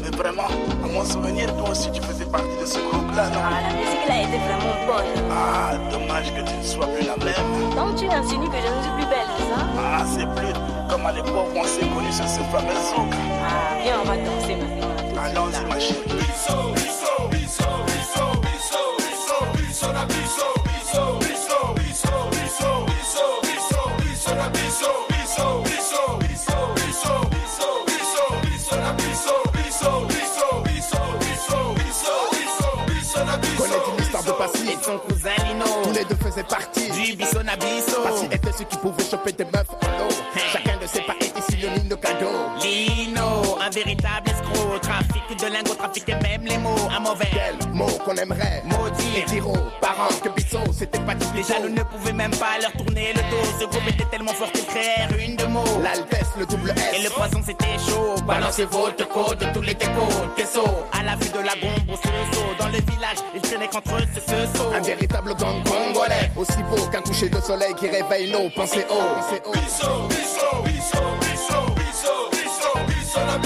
Mais 0.02 0.10
vraiment, 0.16 0.46
à 0.84 0.86
mon 0.86 1.04
souvenir, 1.04 1.54
toi 1.56 1.70
aussi 1.70 1.90
tu 1.90 2.00
faisais 2.02 2.26
partie 2.26 2.56
de 2.60 2.66
ce 2.66 2.78
groupe-là, 2.78 3.28
non 3.30 3.40
Ah, 3.42 3.60
la 3.62 3.74
musique 3.74 4.06
là 4.08 4.20
était 4.22 4.38
vraiment 4.38 4.86
bonne. 4.86 5.30
Ah, 5.32 5.72
dommage 5.90 6.32
que 6.34 6.40
tu 6.48 6.56
ne 6.56 6.62
sois 6.62 6.86
plus 6.86 7.06
la 7.06 7.16
même. 7.16 7.74
Donc 7.74 7.96
tu 7.96 8.06
insinues 8.06 8.48
que 8.48 8.56
je 8.58 8.76
ne 8.76 8.82
suis 8.82 8.92
plus 8.92 9.06
belle, 9.06 9.26
c'est 9.38 9.48
ça 9.54 9.66
Ah, 9.78 10.04
c'est 10.06 10.28
plus 10.40 10.52
comme 10.90 11.06
à 11.06 11.12
l'époque 11.12 11.48
où 11.54 11.58
on 11.58 11.64
s'est 11.64 11.80
connus 11.86 12.12
sur 12.12 12.28
ce 12.28 12.40
fameux 12.52 12.74
zouk. 12.90 13.10
Ah, 13.12 13.82
viens, 13.82 13.96
on 14.02 14.06
va 14.06 14.16
danser 14.18 14.54
maintenant. 14.56 15.22
Allons-y, 15.24 15.64
ma 15.68 15.80
chérie. 15.80 16.00
Bisso, 16.04 16.56
bisso, 16.74 17.28
bisso, 17.30 17.66
bisso, 17.86 18.24
bisso, 18.42 18.78
bisso, 18.98 19.36
bisso, 19.56 19.92
la 19.92 20.04
bisso, 20.04 20.06
bisso, 20.06 20.06
bisso, 20.06 20.53
Cousin 34.98 35.30
Lino. 35.46 35.64
Tous 35.82 35.92
les 35.92 36.04
deux 36.04 36.16
faisaient 36.16 36.44
partie. 36.44 36.90
Du 36.90 37.16
bisso. 37.16 37.42
Na 37.42 37.56
bisso 37.56 38.02
Passy 38.02 38.26
était 38.26 38.52
celui 38.52 38.66
qui 38.66 38.76
pouvait 38.78 39.04
choper 39.04 39.32
des 39.32 39.44
meufs 39.44 39.70
en 39.70 40.04
eau 40.04 40.08
Chacun 40.52 40.76
de 40.80 40.86
ses 40.86 41.00
pas 41.00 41.14
est 41.20 41.38
ici 41.38 41.60
le 41.62 41.68
ligne 41.74 41.88
de 41.88 41.94
cadeau. 41.94 42.30
Lino, 42.62 43.58
un 43.60 43.70
véritable 43.70 44.30
escroc. 44.30 44.80
Trafic 44.80 45.38
de 45.40 45.52
lingots, 45.52 45.74
trafic 45.74 46.08
et 46.08 46.14
même 46.14 46.42
les 46.44 46.58
mots. 46.58 46.88
Un 46.94 47.00
mauvais 47.00 47.28
Quel 47.32 47.68
mot 47.70 47.86
qu'on 48.04 48.16
aimerait 48.16 48.62
Maudit. 48.64 49.18
Et 49.18 49.24
dire 49.30 49.48
aux 49.48 49.56
parents 49.80 50.08
que 50.22 50.28
Bissot 50.30 50.72
c'était 50.72 50.98
pas 51.00 51.14
du 51.14 51.24
Les 51.34 51.42
jaloux 51.42 51.68
ne 51.68 51.82
pouvaient 51.82 52.12
même 52.12 52.32
pas 52.32 52.58
leur 52.60 52.72
tourner 52.72 53.12
le 53.12 53.20
dos. 53.30 53.48
Ce 53.60 53.64
groupe 53.66 53.88
était 53.88 54.06
tellement 54.10 54.32
fort 54.32 54.50
qu'ils 54.52 54.66
créèrent 54.66 55.10
une 55.18 55.36
de 55.36 55.44
mots. 55.46 55.64
L'Altesse, 55.82 56.32
le 56.38 56.46
double 56.46 56.70
S. 56.70 56.98
Et 56.98 57.02
le 57.02 57.10
poison 57.10 57.40
c'était 57.44 57.78
chaud. 57.78 58.14
Balancez 58.26 58.64
votre 58.64 59.06
code 59.08 59.38
de 59.38 59.46
tous 59.52 59.60
les 59.60 59.74
décos 59.74 59.92
Queso 60.36 60.64
À 60.92 61.02
la 61.02 61.14
vue 61.16 61.28
de 61.28 61.38
la 61.38 61.54
bombe 61.60 61.90
au 61.90 62.58
Dans 62.58 62.68
le 62.68 62.78
village 62.78 63.18
ils 63.34 63.40
traînaient 63.40 63.68
contre 63.68 63.96
eux 63.96 64.06
véritable 64.84 65.34
gang 65.36 65.62
congolais. 65.64 66.30
Aussi 66.36 66.62
beau 66.70 66.86
qu'un 66.90 67.02
coucher 67.02 67.28
de 67.28 67.40
soleil 67.40 67.74
qui 67.74 67.88
réveille 67.88 68.30
nos 68.30 68.48
pensées 68.50 68.86
haut. 68.90 69.16
Bisso, 69.52 70.08
bisso, 70.08 70.62
bisso, 70.64 71.02
bisso, 71.20 71.60
bisso, 72.30 72.30
bisso, 72.30 72.70
bisso, 72.86 73.20
la. 73.26 73.38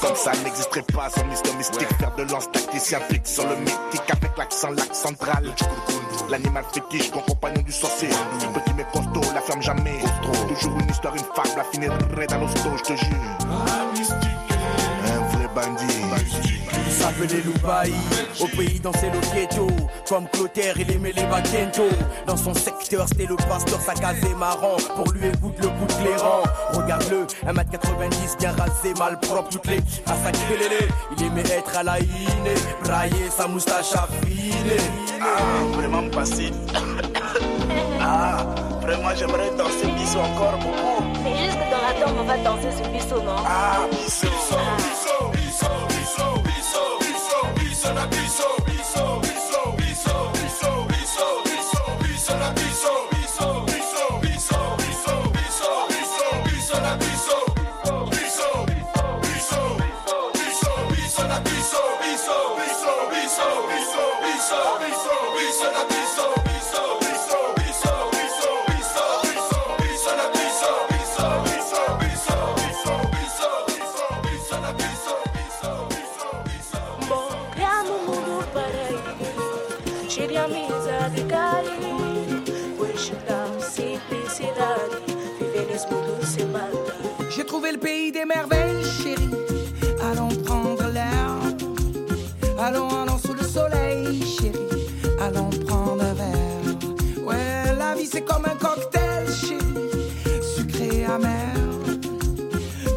Comme 0.00 0.16
ça 0.16 0.32
n'existerait 0.44 0.82
pas 0.94 1.10
son 1.10 1.28
histoire 1.30 1.56
mystique, 1.56 1.88
faire 1.98 2.14
de 2.14 2.22
lance 2.30 2.50
tacticien 2.50 3.00
pique 3.08 3.26
sur 3.26 3.46
le 3.48 3.56
mythique 3.56 4.10
avec 4.10 4.36
l'accent 4.36 4.70
lac 4.70 4.94
central. 4.94 5.52
L'animal 6.30 6.64
fétiche, 6.72 7.10
compagnon 7.10 7.62
du 7.62 7.72
sorcier. 7.72 8.08
Petit 8.08 8.74
mais 8.74 8.86
costaud, 8.92 9.32
la 9.34 9.40
ferme 9.40 9.62
jamais. 9.62 9.98
Toujours 10.48 10.78
une 10.78 10.90
histoire, 10.90 11.14
une 11.14 11.24
fable, 11.34 11.56
la 11.56 11.64
finirait 11.64 12.26
dans 12.28 12.38
l'hosto, 12.38 12.70
je 12.76 12.82
te 12.82 12.96
jure. 12.96 13.38
Un 15.04 15.20
vrai 15.28 15.48
bandit. 15.54 16.07
S'appelait 17.08 17.40
Loubaï, 17.42 17.92
au 18.38 18.46
pays 18.48 18.78
dansait 18.80 19.10
le 19.10 19.20
ghetto. 19.34 19.66
Comme 20.06 20.28
Clotaire, 20.28 20.74
il 20.78 20.90
aimait 20.90 21.12
les 21.12 21.24
baquentos. 21.24 21.88
Dans 22.26 22.36
son 22.36 22.52
secteur, 22.52 23.08
c'était 23.08 23.24
le 23.24 23.36
pasteur, 23.36 23.80
sa 23.80 23.94
case 23.94 24.22
est 24.30 24.34
marrant. 24.34 24.76
Pour 24.94 25.10
lui, 25.12 25.28
écoute 25.28 25.54
le 25.58 25.68
bout 25.68 25.86
de 25.86 26.04
l'éran. 26.04 26.42
Regarde-le, 26.74 27.24
1m90, 27.50 28.38
bien 28.38 28.52
rasé, 28.52 28.92
mal 28.98 29.18
propre, 29.20 29.48
toutes 29.48 29.68
les 29.68 29.78
à 29.78 30.14
sa 30.22 30.32
lélé. 30.32 30.86
Il 31.16 31.24
aimait 31.24 31.48
être 31.50 31.78
à 31.78 31.82
la 31.82 31.98
iné, 31.98 32.54
brailler 32.84 33.30
sa 33.30 33.48
moustache 33.48 33.94
affinée. 33.94 34.76
Ah, 35.18 35.78
vraiment 35.78 36.10
passé 36.10 36.52
Ah, 38.02 38.44
vraiment 38.82 39.14
j'aimerais 39.16 39.50
danser 39.56 39.86
Bissot 39.96 40.20
encore 40.20 40.58
beaucoup 40.58 41.04
Mais 41.24 41.36
juste 41.38 41.58
dans 41.70 41.82
la 41.82 42.06
tombe, 42.06 42.16
on 42.20 42.24
va 42.24 42.36
danser 42.36 42.70
ce 42.70 42.88
biseau, 42.90 43.22
non? 43.22 43.36
Ah, 43.46 43.78
Bissot 43.90 44.28
Bisso, 44.28 44.58
bisso, 44.76 45.30
bisso, 45.32 45.87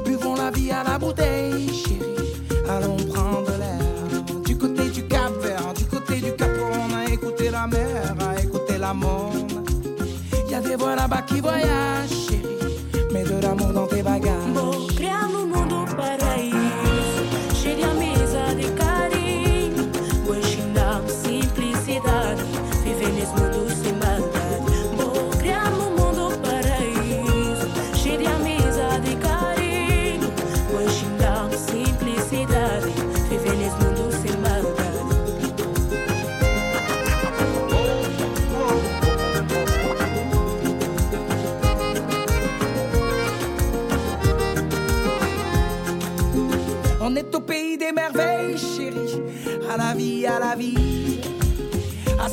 Buvons 0.05 0.35
la 0.35 0.51
vie 0.51 0.69
à 0.69 0.83
la 0.83 0.99
bouteille, 0.99 1.69
chérie. 1.73 2.35
Allons 2.69 2.97
prendre 2.97 3.51
l'air. 3.57 4.43
Du 4.43 4.57
côté 4.57 4.89
du 4.89 5.07
Cap 5.07 5.31
Vert, 5.41 5.73
du 5.73 5.85
côté 5.85 6.15
du 6.19 6.33
Cap, 6.35 6.49
on 6.59 6.93
a 6.93 7.05
écouté 7.05 7.49
la 7.49 7.67
mer, 7.67 8.13
a 8.19 8.41
écouté 8.41 8.77
la 8.77 8.93
monde. 8.93 9.51
Y 10.49 10.53
a 10.55 10.59
des 10.59 10.75
voix 10.75 10.95
là-bas 10.95 11.21
qui 11.21 11.39
voyagent, 11.39 12.20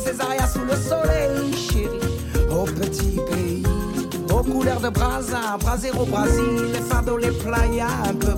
Césaria 0.09 0.47
sous 0.47 0.65
le 0.65 0.75
soleil, 0.75 1.53
chérie. 1.53 2.01
Au 2.51 2.65
petit 2.65 3.19
pays. 3.31 3.63
Aux 4.33 4.43
couleurs 4.43 4.81
de 4.81 4.89
Brasa, 4.89 5.59
Brasero 5.61 6.07
Brasil, 6.07 6.73
les 6.73 6.81
fardeaux, 6.81 7.19
les 7.19 7.31
playas, 7.31 7.89
un 8.09 8.15
peu. 8.15 8.29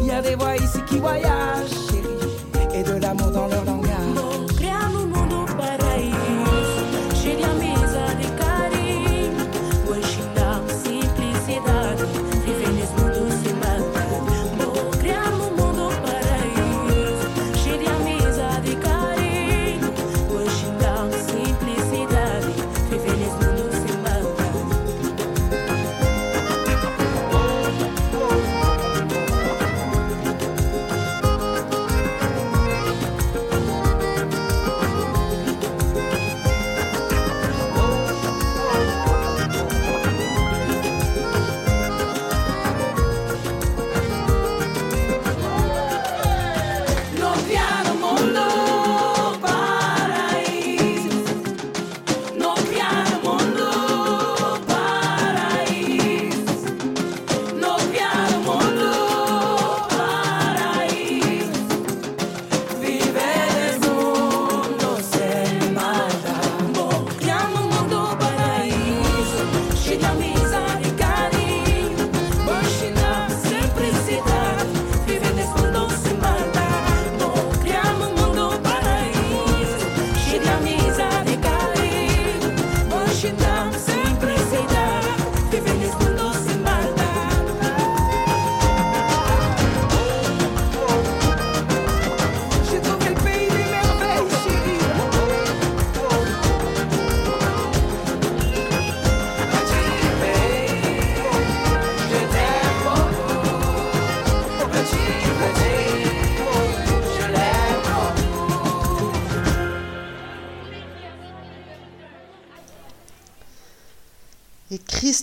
Il 0.00 0.06
y 0.06 0.10
a 0.10 0.22
des 0.22 0.36
voix 0.36 0.56
ici 0.56 0.78
qui 0.88 0.98
voyagent, 0.98 1.68
chérie, 1.90 2.78
et 2.78 2.82
de 2.82 2.94
l'amour 2.94 3.30
dans 3.30 3.46
leur 3.46 3.64
langage. 3.66 3.83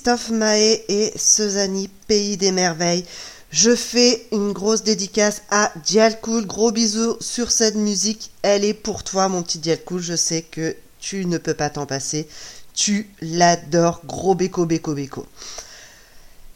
Christophe 0.04 0.32
Mahé 0.32 0.84
et 0.88 1.14
Sezani, 1.16 1.88
Pays 2.08 2.36
des 2.36 2.52
Merveilles. 2.52 3.06
Je 3.52 3.76
fais 3.76 4.26
une 4.32 4.52
grosse 4.52 4.82
dédicace 4.82 5.44
à 5.52 5.72
Dialcool. 5.86 6.48
Gros 6.48 6.72
bisous 6.72 7.18
sur 7.20 7.52
cette 7.52 7.76
musique. 7.76 8.32
Elle 8.42 8.66
est 8.66 8.74
pour 8.74 9.04
toi, 9.04 9.28
mon 9.28 9.44
petit 9.44 9.60
Dialcool. 9.60 10.02
Je 10.02 10.16
sais 10.16 10.42
que 10.42 10.76
tu 11.00 11.28
ne 11.28 11.38
peux 11.38 11.54
pas 11.54 11.70
t'en 11.70 11.86
passer. 11.86 12.28
Tu 12.74 13.12
l'adores. 13.22 14.02
Gros 14.04 14.34
béco, 14.34 14.66
béco, 14.66 14.96
béco. 14.96 15.24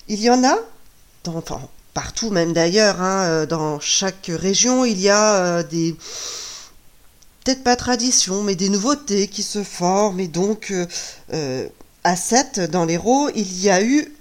Il 0.08 0.20
y 0.24 0.32
en 0.32 0.44
a, 0.44 0.58
partout 1.94 2.32
même 2.32 2.52
d'ailleurs, 2.52 3.00
hein, 3.00 3.26
euh, 3.26 3.46
dans 3.46 3.80
chaque 3.80 4.32
région, 4.34 4.86
il 4.86 5.00
y 5.00 5.10
a 5.10 5.36
euh, 5.36 5.64
des 5.64 5.96
peut-être 7.44 7.64
pas 7.64 7.76
traditions, 7.76 8.42
mais 8.42 8.56
des 8.56 8.70
nouveautés 8.70 9.28
qui 9.28 9.44
se 9.44 9.62
forment. 9.62 10.20
Et 10.20 10.28
donc, 10.28 10.74
euh, 11.32 11.70
à 12.06 12.16
7, 12.16 12.60
dans 12.70 12.86
l'Hérault, 12.86 13.30
il 13.36 13.62
y 13.62 13.70
a 13.72 13.82
eu 13.82 14.14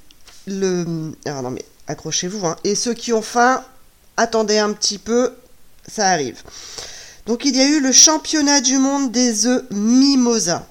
le... 0.47 1.13
Ah 1.27 1.43
non 1.43 1.51
mais 1.51 1.65
accrochez-vous, 1.87 2.47
hein. 2.47 2.57
Et 2.65 2.75
ceux 2.75 2.95
qui 2.95 3.13
ont 3.13 3.21
faim, 3.21 3.63
attendez 4.17 4.57
un 4.57 4.73
petit 4.73 4.97
peu, 4.97 5.35
ça 5.87 6.09
arrive. 6.09 6.43
Donc 7.27 7.45
il 7.45 7.55
y 7.55 7.61
a 7.61 7.67
eu 7.67 7.81
le 7.81 7.93
championnat 7.93 8.63
du 8.63 8.79
monde 8.79 9.13
des 9.13 9.47
œufs 9.47 9.65
Mimosa. 9.71 10.67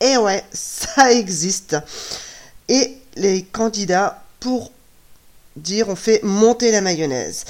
Et 0.00 0.16
ouais, 0.16 0.44
ça 0.52 1.12
existe. 1.12 1.76
Et 2.68 2.98
les 3.16 3.42
candidats, 3.42 4.22
pour 4.38 4.70
dire, 5.56 5.88
on 5.88 5.96
fait 5.96 6.22
monter 6.22 6.70
la 6.70 6.82
mayonnaise. 6.82 7.44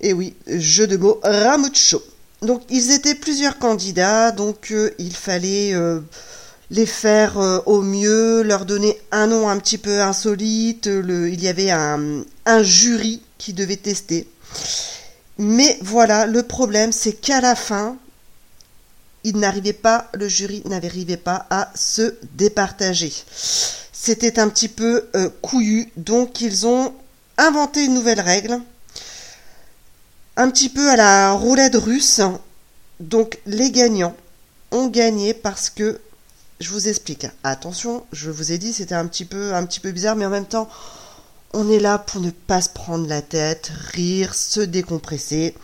Et 0.00 0.14
oui, 0.14 0.34
jeu 0.46 0.86
de 0.86 0.96
mots, 0.96 1.20
ramucho. 1.22 2.02
Donc 2.40 2.62
ils 2.70 2.92
étaient 2.92 3.14
plusieurs 3.14 3.58
candidats, 3.58 4.30
donc 4.30 4.70
euh, 4.70 4.94
il 4.98 5.14
fallait 5.14 5.74
euh, 5.74 6.00
les 6.70 6.86
faire 6.86 7.38
euh, 7.38 7.60
au 7.66 7.82
mieux, 7.82 8.42
leur 8.42 8.66
donner 8.66 9.00
un 9.10 9.26
nom 9.26 9.48
un 9.48 9.58
petit 9.58 9.78
peu 9.78 10.00
insolite. 10.00 10.86
Il 10.86 11.42
y 11.42 11.48
avait 11.48 11.70
un, 11.70 12.24
un 12.46 12.62
jury 12.62 13.22
qui 13.38 13.52
devait 13.52 13.76
tester. 13.76 14.28
Mais 15.38 15.78
voilà, 15.82 16.26
le 16.26 16.42
problème, 16.42 16.92
c'est 16.92 17.12
qu'à 17.12 17.40
la 17.40 17.54
fin, 17.54 17.96
il 19.24 19.36
n'arrivait 19.36 19.72
pas, 19.72 20.08
le 20.14 20.28
jury 20.28 20.62
n'arrivait 20.64 21.16
pas 21.16 21.46
à 21.50 21.70
se 21.74 22.14
départager. 22.34 23.12
C'était 23.92 24.38
un 24.38 24.48
petit 24.48 24.68
peu 24.68 25.08
euh, 25.14 25.28
couillu, 25.42 25.92
donc 25.96 26.40
ils 26.40 26.66
ont 26.66 26.94
inventé 27.36 27.84
une 27.84 27.94
nouvelle 27.94 28.20
règle, 28.20 28.60
un 30.36 30.50
petit 30.50 30.68
peu 30.68 30.88
à 30.90 30.96
la 30.96 31.32
roulette 31.32 31.76
russe. 31.76 32.20
Donc 33.00 33.38
les 33.46 33.70
gagnants 33.70 34.16
ont 34.70 34.88
gagné 34.88 35.34
parce 35.34 35.70
que 35.70 36.00
je 36.60 36.70
vous 36.70 36.88
explique. 36.88 37.26
Attention, 37.44 38.04
je 38.12 38.30
vous 38.30 38.52
ai 38.52 38.58
dit 38.58 38.72
c'était 38.72 38.94
un 38.94 39.06
petit 39.06 39.24
peu 39.24 39.54
un 39.54 39.66
peu 39.66 39.92
bizarre, 39.92 40.16
mais 40.16 40.26
en 40.26 40.30
même 40.30 40.46
temps, 40.46 40.68
on 41.52 41.70
est 41.70 41.78
là 41.78 41.98
pour 41.98 42.20
ne 42.20 42.30
pas 42.30 42.60
se 42.60 42.68
prendre 42.68 43.06
la 43.06 43.22
tête, 43.22 43.70
rire, 43.92 44.34
se 44.34 44.60
décompresser. 44.60 45.54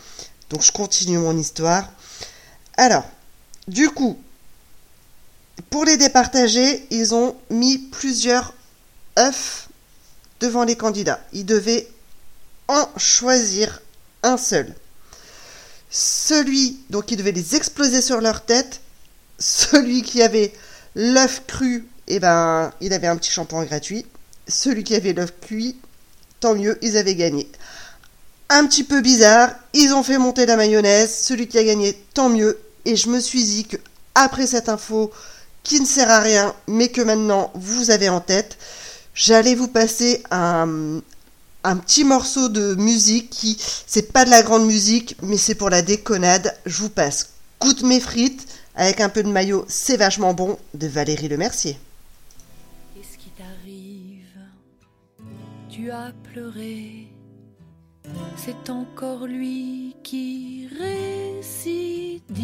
Donc 0.49 0.61
je 0.61 0.71
continue 0.71 1.17
mon 1.17 1.37
histoire. 1.37 1.89
Alors, 2.77 3.03
du 3.67 3.89
coup, 3.89 4.17
pour 5.69 5.85
les 5.85 5.97
départager, 5.97 6.85
ils 6.91 7.13
ont 7.13 7.35
mis 7.49 7.77
plusieurs 7.77 8.53
œufs 9.19 9.69
devant 10.39 10.63
les 10.63 10.75
candidats. 10.75 11.19
Ils 11.33 11.45
devaient 11.45 11.87
en 12.67 12.87
choisir 12.97 13.81
un 14.23 14.37
seul. 14.37 14.73
Celui, 15.89 16.79
donc 16.89 17.11
ils 17.11 17.17
devaient 17.17 17.31
les 17.31 17.55
exploser 17.55 18.01
sur 18.01 18.21
leur 18.21 18.43
tête. 18.45 18.81
Celui 19.39 20.01
qui 20.01 20.21
avait 20.21 20.53
l'œuf 20.95 21.43
cru, 21.45 21.87
eh 22.07 22.19
ben, 22.19 22.71
il 22.81 22.93
avait 22.93 23.07
un 23.07 23.17
petit 23.17 23.31
shampoing 23.31 23.65
gratuit. 23.65 24.05
Celui 24.47 24.83
qui 24.83 24.95
avait 24.95 25.13
l'œuf 25.13 25.33
cuit, 25.41 25.75
tant 26.39 26.55
mieux, 26.55 26.77
ils 26.81 26.97
avaient 26.97 27.15
gagné. 27.15 27.49
Un 28.49 28.65
petit 28.67 28.83
peu 28.83 29.01
bizarre, 29.01 29.51
ils 29.73 29.93
ont 29.93 30.03
fait 30.03 30.17
monter 30.17 30.45
la 30.45 30.55
mayonnaise. 30.55 31.13
Celui 31.13 31.47
qui 31.47 31.57
a 31.57 31.63
gagné, 31.63 31.99
tant 32.13 32.29
mieux. 32.29 32.59
Et 32.85 32.95
je 32.95 33.09
me 33.09 33.19
suis 33.19 33.43
dit 33.43 33.65
que 33.65 33.77
après 34.13 34.47
cette 34.47 34.69
info 34.69 35.11
qui 35.63 35.79
ne 35.81 35.85
sert 35.85 36.09
à 36.09 36.19
rien, 36.19 36.53
mais 36.67 36.89
que 36.89 37.01
maintenant 37.01 37.51
vous 37.55 37.89
avez 37.89 38.07
en 38.07 38.21
tête, 38.21 38.57
j'allais 39.15 39.55
vous 39.55 39.67
passer 39.67 40.23
un, 40.29 41.01
petit 41.63 42.03
morceau 42.03 42.47
de 42.47 42.75
musique 42.75 43.31
qui, 43.31 43.57
c'est 43.87 44.13
pas 44.13 44.25
de 44.25 44.29
la 44.29 44.43
grande 44.43 44.67
musique, 44.67 45.17
mais 45.23 45.37
c'est 45.37 45.55
pour 45.55 45.71
la 45.71 45.81
déconnade. 45.81 46.55
Je 46.65 46.77
vous 46.77 46.89
passe 46.89 47.29
Goûte 47.59 47.81
mes 47.81 47.99
frites 47.99 48.45
avec 48.75 48.99
un 49.01 49.09
peu 49.09 49.23
de 49.23 49.29
maillot, 49.29 49.65
c'est 49.67 49.97
vachement 49.97 50.33
bon, 50.33 50.57
de 50.73 50.87
Valérie 50.87 51.27
Lemercier. 51.27 51.77
Qu'est-ce 52.93 53.17
qui 53.17 53.29
t'arrive? 53.29 54.39
Tu 55.69 55.91
as 55.91 56.11
pleuré. 56.31 57.07
C'est 58.37 58.69
encore 58.69 59.25
lui 59.25 59.95
qui 60.03 60.67
récidive. 61.41 62.35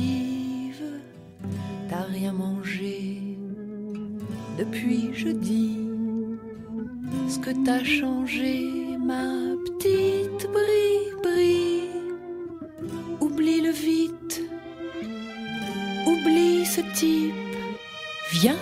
T'as 1.89 2.03
rien 2.03 2.31
mangé 2.31 3.37
depuis 4.57 5.13
jeudi. 5.13 5.77
Ce 7.29 7.39
que 7.39 7.51
t'as 7.65 7.83
changé, 7.83 8.97
ma 8.97 9.55
petite 9.65 10.49
brie-brie. 10.51 11.89
Oublie-le 13.19 13.71
vite. 13.71 14.50
Oublie 16.07 16.65
ce 16.65 16.81
type. 16.95 17.33
Viens. 18.31 18.57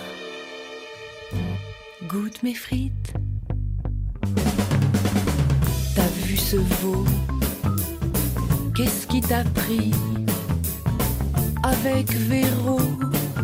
Goûte 2.08 2.42
mes 2.42 2.54
frites. 2.54 3.12
T'as 5.94 6.08
vu 6.24 6.36
ce 6.36 6.56
veau? 6.56 7.04
Qu'est-ce 8.74 9.06
qui 9.06 9.20
t'a 9.20 9.44
pris? 9.44 9.92
Avec 11.62 12.12
Véro, 12.12 12.80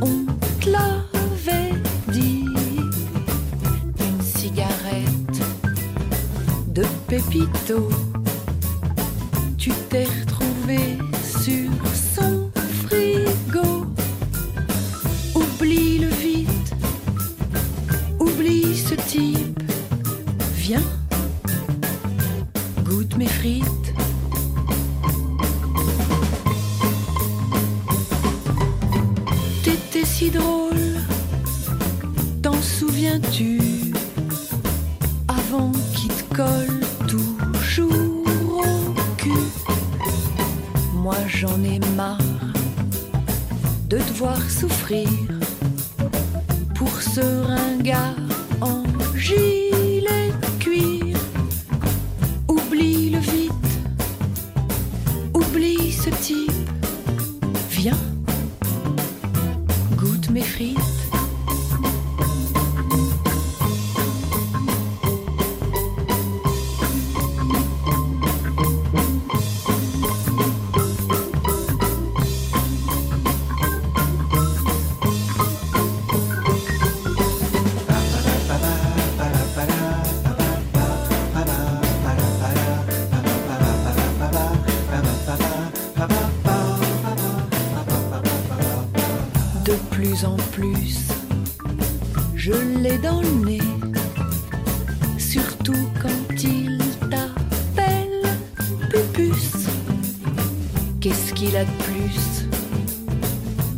on 0.01 0.27
te 0.61 0.71
l'avait 0.71 1.75
dit. 2.09 2.45
Une 4.01 4.23
cigarette 4.23 5.41
de 6.69 6.85
Pépito. 7.09 7.89
Tu 9.59 9.71
t'es 9.91 10.05
retrouvé 10.05 10.99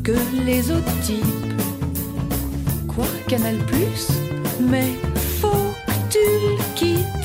que 0.09 0.15
les 0.47 0.71
autres 0.71 1.01
types 1.03 1.53
Quoi, 2.87 3.05
Canal 3.29 3.57
Plus 3.67 4.09
Mais 4.59 4.95
faut 5.39 5.75
que 5.87 5.93
tu 6.09 6.19
le 6.19 6.75
quittes. 6.75 7.18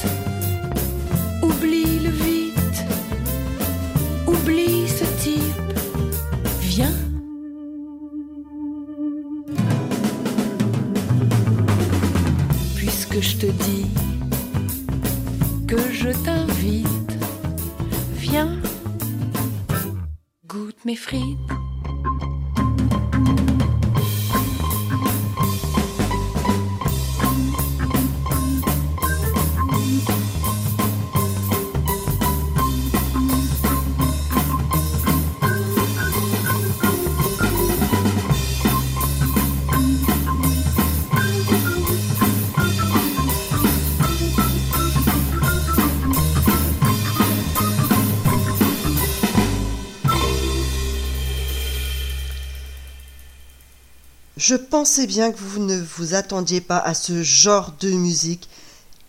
Je 54.46 54.56
pensais 54.56 55.08
bien 55.08 55.32
que 55.32 55.38
vous 55.38 55.62
ne 55.64 55.80
vous 55.80 56.16
attendiez 56.16 56.60
pas 56.60 56.78
à 56.78 56.94
ce 56.94 57.24
genre 57.24 57.72
de 57.80 57.89
musique. 57.91 58.50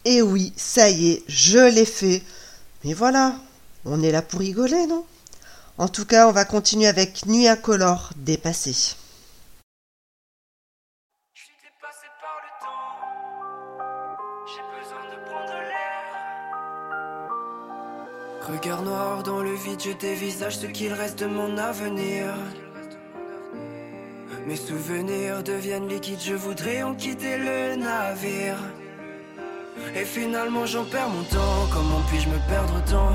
Et 0.05 0.23
oui, 0.23 0.53
ça 0.57 0.91
y 0.91 1.11
est, 1.11 1.25
je 1.27 1.59
l'ai 1.59 1.87
fait. 1.87 2.23
Mais 2.85 2.95
voilà, 2.95 3.35
on 3.85 4.01
est 4.01 4.13
là 4.13 4.23
pour 4.23 4.39
rigoler, 4.39 4.87
non? 4.87 5.05
En 5.77 5.89
tout 5.89 6.05
cas, 6.05 6.29
on 6.29 6.31
va 6.31 6.45
continuer 6.45 6.87
avec 6.87 7.27
Nuit 7.27 7.49
incolore, 7.49 8.11
dépassé. 8.15 8.95
Regard 18.43 18.83
noir 18.83 19.25
dans 19.25 19.43
le 19.43 19.57
vide, 19.57 19.83
je 19.83 19.91
dévisage 19.99 20.59
ce 20.59 20.67
qu'il 20.67 20.93
reste 20.93 21.19
de 21.19 21.27
mon 21.27 21.59
avenir. 21.59 22.37
Mes 24.47 24.57
souvenirs 24.57 25.43
deviennent 25.43 25.89
liquides, 25.89 26.21
je 26.23 26.35
voudrais 26.35 26.83
en 26.83 26.95
quitter 26.95 27.39
le 27.39 27.77
navire. 27.77 28.59
Et 29.97 30.05
finalement 30.05 30.67
j'en 30.67 30.85
perds 30.85 31.09
mon 31.09 31.23
temps, 31.23 31.67
comment 31.73 32.03
puis-je 32.09 32.29
me 32.29 32.37
perdre 32.47 32.75
autant 32.77 33.13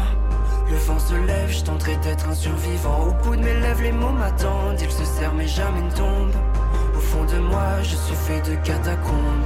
Le 0.67 0.75
vent 0.75 0.97
se 0.97 1.13
lève, 1.13 1.51
je 1.51 1.63
tenterai 1.63 1.97
d'être 1.97 2.27
un 2.29 2.33
survivant. 2.33 3.09
Au 3.09 3.23
bout 3.23 3.35
de 3.35 3.43
mes 3.43 3.59
lèvres, 3.59 3.83
les 3.83 3.91
mots 3.91 4.09
m'attendent, 4.09 4.81
ils 4.81 4.91
se 4.91 5.05
serrent 5.05 5.35
mais 5.35 5.47
jamais 5.47 5.81
ne 5.81 5.91
tombent. 5.91 6.35
Au 6.95 6.99
fond 6.99 7.23
de 7.25 7.37
moi, 7.37 7.79
je 7.83 7.95
suis 7.95 8.15
fait 8.15 8.41
de 8.49 8.55
catacombes. 8.65 9.45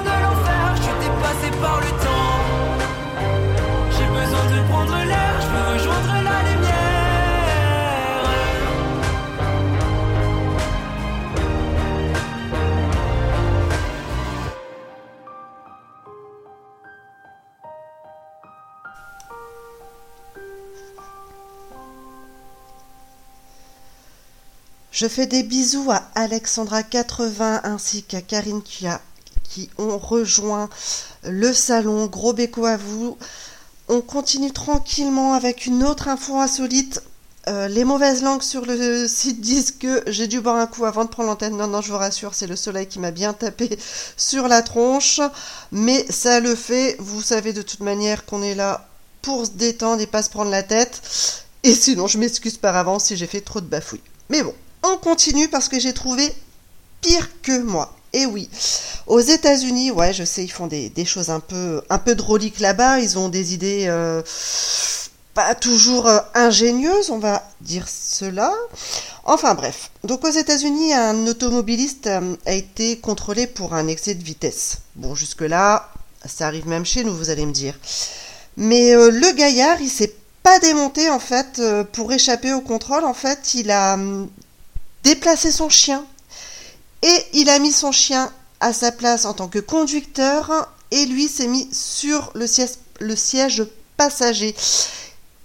le 1.85 1.91
temps. 2.05 2.39
J'ai 3.91 4.07
besoin 4.07 4.45
de 4.53 4.67
prendre 4.69 4.97
l'air, 5.05 5.33
je 5.41 5.47
veux 5.47 5.73
rejoindre 5.73 6.13
la 6.23 6.39
lumière. 6.49 6.81
Je 24.91 25.07
fais 25.07 25.25
des 25.25 25.43
bisous 25.43 25.89
à 25.91 26.03
Alexandra80 26.15 27.61
ainsi 27.63 28.03
qu'à 28.03 28.21
Karine 28.21 28.61
qui, 28.61 28.87
a- 28.87 29.01
qui 29.51 29.69
ont 29.77 29.97
rejoint 29.97 30.69
le 31.23 31.53
salon. 31.53 32.07
Gros 32.07 32.33
béco 32.33 32.65
à 32.65 32.77
vous. 32.77 33.17
On 33.89 34.01
continue 34.01 34.51
tranquillement 34.51 35.33
avec 35.33 35.65
une 35.65 35.83
autre 35.83 36.07
info 36.07 36.37
insolite. 36.37 37.03
Euh, 37.47 37.67
les 37.67 37.83
mauvaises 37.83 38.21
langues 38.21 38.43
sur 38.43 38.65
le 38.65 39.07
site 39.07 39.41
disent 39.41 39.71
que 39.71 40.03
j'ai 40.07 40.27
dû 40.27 40.39
boire 40.41 40.57
un 40.57 40.67
coup 40.67 40.85
avant 40.85 41.03
de 41.03 41.09
prendre 41.09 41.29
l'antenne. 41.29 41.57
Non, 41.57 41.67
non, 41.67 41.81
je 41.81 41.91
vous 41.91 41.97
rassure, 41.97 42.33
c'est 42.33 42.47
le 42.47 42.55
soleil 42.55 42.87
qui 42.87 42.99
m'a 42.99 43.11
bien 43.11 43.33
tapé 43.33 43.77
sur 44.17 44.47
la 44.47 44.61
tronche. 44.61 45.19
Mais 45.71 46.05
ça 46.09 46.39
le 46.39 46.55
fait. 46.55 46.95
Vous 46.99 47.21
savez 47.21 47.51
de 47.51 47.61
toute 47.61 47.81
manière 47.81 48.25
qu'on 48.25 48.43
est 48.43 48.55
là 48.55 48.87
pour 49.21 49.45
se 49.45 49.51
détendre 49.51 50.01
et 50.01 50.07
pas 50.07 50.23
se 50.23 50.29
prendre 50.29 50.51
la 50.51 50.63
tête. 50.63 51.01
Et 51.63 51.75
sinon, 51.75 52.07
je 52.07 52.17
m'excuse 52.17 52.57
par 52.57 52.75
avance 52.75 53.05
si 53.05 53.17
j'ai 53.17 53.27
fait 53.27 53.41
trop 53.41 53.59
de 53.59 53.67
bafouilles. 53.67 54.01
Mais 54.29 54.43
bon, 54.43 54.53
on 54.83 54.97
continue 54.97 55.49
parce 55.49 55.67
que 55.67 55.79
j'ai 55.79 55.93
trouvé 55.93 56.33
pire 57.01 57.29
que 57.41 57.59
moi. 57.61 57.93
Et 58.13 58.25
oui, 58.25 58.49
aux 59.07 59.21
États-Unis, 59.21 59.91
ouais, 59.91 60.13
je 60.13 60.23
sais, 60.25 60.43
ils 60.43 60.51
font 60.51 60.67
des, 60.67 61.05
choses 61.05 61.29
un 61.29 61.39
peu, 61.39 61.81
un 61.89 61.97
drôliques 62.13 62.59
là-bas. 62.59 62.99
Ils 62.99 63.17
ont 63.17 63.29
des 63.29 63.53
idées 63.53 63.85
euh, 63.87 64.21
pas 65.33 65.55
toujours 65.55 66.07
euh, 66.07 66.19
ingénieuses, 66.35 67.09
on 67.09 67.19
va 67.19 67.41
dire 67.61 67.87
cela. 67.87 68.53
Enfin 69.23 69.53
bref, 69.53 69.91
donc 70.03 70.25
aux 70.25 70.31
États-Unis, 70.31 70.93
un 70.93 71.25
automobiliste 71.25 72.07
euh, 72.07 72.35
a 72.45 72.53
été 72.53 72.97
contrôlé 72.97 73.47
pour 73.47 73.73
un 73.73 73.87
excès 73.87 74.13
de 74.13 74.23
vitesse. 74.23 74.79
Bon, 74.95 75.15
jusque-là, 75.15 75.89
ça 76.25 76.47
arrive 76.47 76.67
même 76.67 76.85
chez 76.85 77.05
nous, 77.05 77.15
vous 77.15 77.29
allez 77.29 77.45
me 77.45 77.53
dire. 77.53 77.79
Mais 78.57 78.93
le 78.93 79.33
gaillard, 79.33 79.81
il 79.81 79.89
s'est 79.89 80.13
pas 80.43 80.59
démonté 80.59 81.09
en 81.09 81.19
fait 81.19 81.61
pour 81.93 82.11
échapper 82.11 82.51
au 82.51 82.59
contrôle. 82.59 83.05
En 83.05 83.13
fait, 83.13 83.53
il 83.53 83.71
a 83.71 83.93
hum, 83.93 84.29
déplacé 85.03 85.51
son 85.51 85.69
chien 85.69 86.05
et 87.01 87.25
il 87.33 87.49
a 87.49 87.59
mis 87.59 87.71
son 87.71 87.91
chien 87.91 88.31
à 88.59 88.73
sa 88.73 88.91
place 88.91 89.25
en 89.25 89.33
tant 89.33 89.47
que 89.47 89.59
conducteur 89.59 90.71
et 90.91 91.05
lui 91.05 91.27
s'est 91.27 91.47
mis 91.47 91.67
sur 91.71 92.31
le 92.35 93.15
siège, 93.15 93.63
passager. 93.97 94.55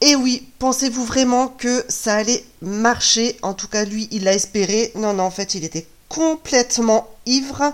Et 0.02 0.14
oui, 0.14 0.46
pensez-vous 0.58 1.04
vraiment 1.04 1.48
que 1.48 1.84
ça 1.88 2.16
allait 2.16 2.44
marcher? 2.60 3.38
En 3.42 3.54
tout 3.54 3.68
cas, 3.68 3.84
lui, 3.84 4.08
il 4.10 4.24
l'a 4.24 4.34
espéré. 4.34 4.92
Non, 4.94 5.14
non, 5.14 5.24
en 5.24 5.30
fait, 5.30 5.54
il 5.54 5.64
était 5.64 5.86
complètement 6.08 7.08
ivre. 7.24 7.72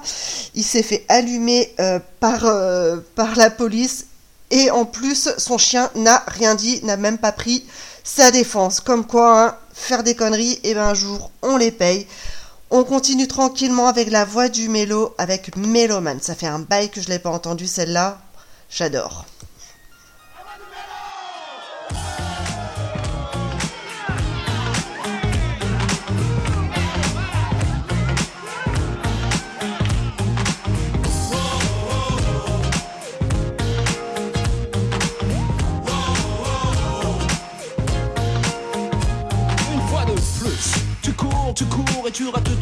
Il 0.54 0.62
s'est 0.62 0.84
fait 0.84 1.04
allumer 1.08 1.74
euh, 1.80 1.98
par, 2.20 2.46
euh, 2.46 2.98
par 3.16 3.34
la 3.34 3.50
police. 3.50 4.06
Et 4.50 4.70
en 4.70 4.84
plus, 4.84 5.30
son 5.38 5.58
chien 5.58 5.90
n'a 5.96 6.22
rien 6.28 6.54
dit, 6.54 6.80
n'a 6.84 6.96
même 6.96 7.18
pas 7.18 7.32
pris 7.32 7.64
sa 8.04 8.30
défense. 8.30 8.80
Comme 8.80 9.06
quoi, 9.06 9.44
hein, 9.44 9.56
faire 9.72 10.02
des 10.02 10.14
conneries, 10.14 10.60
et 10.62 10.74
ben 10.74 10.88
un 10.88 10.94
jour, 10.94 11.30
on 11.42 11.56
les 11.56 11.72
paye. 11.72 12.06
On 12.74 12.84
continue 12.84 13.28
tranquillement 13.28 13.86
avec 13.86 14.10
la 14.10 14.24
voix 14.24 14.48
du 14.48 14.70
mélo, 14.70 15.14
avec 15.18 15.54
Méloman. 15.58 16.18
Ça 16.22 16.34
fait 16.34 16.46
un 16.46 16.58
bail 16.58 16.88
que 16.88 17.02
je 17.02 17.10
l'ai 17.10 17.18
pas 17.18 17.28
entendu 17.28 17.66
celle-là. 17.66 18.18
J'adore. 18.70 19.26
Tu 42.12 42.28
rates 42.28 42.61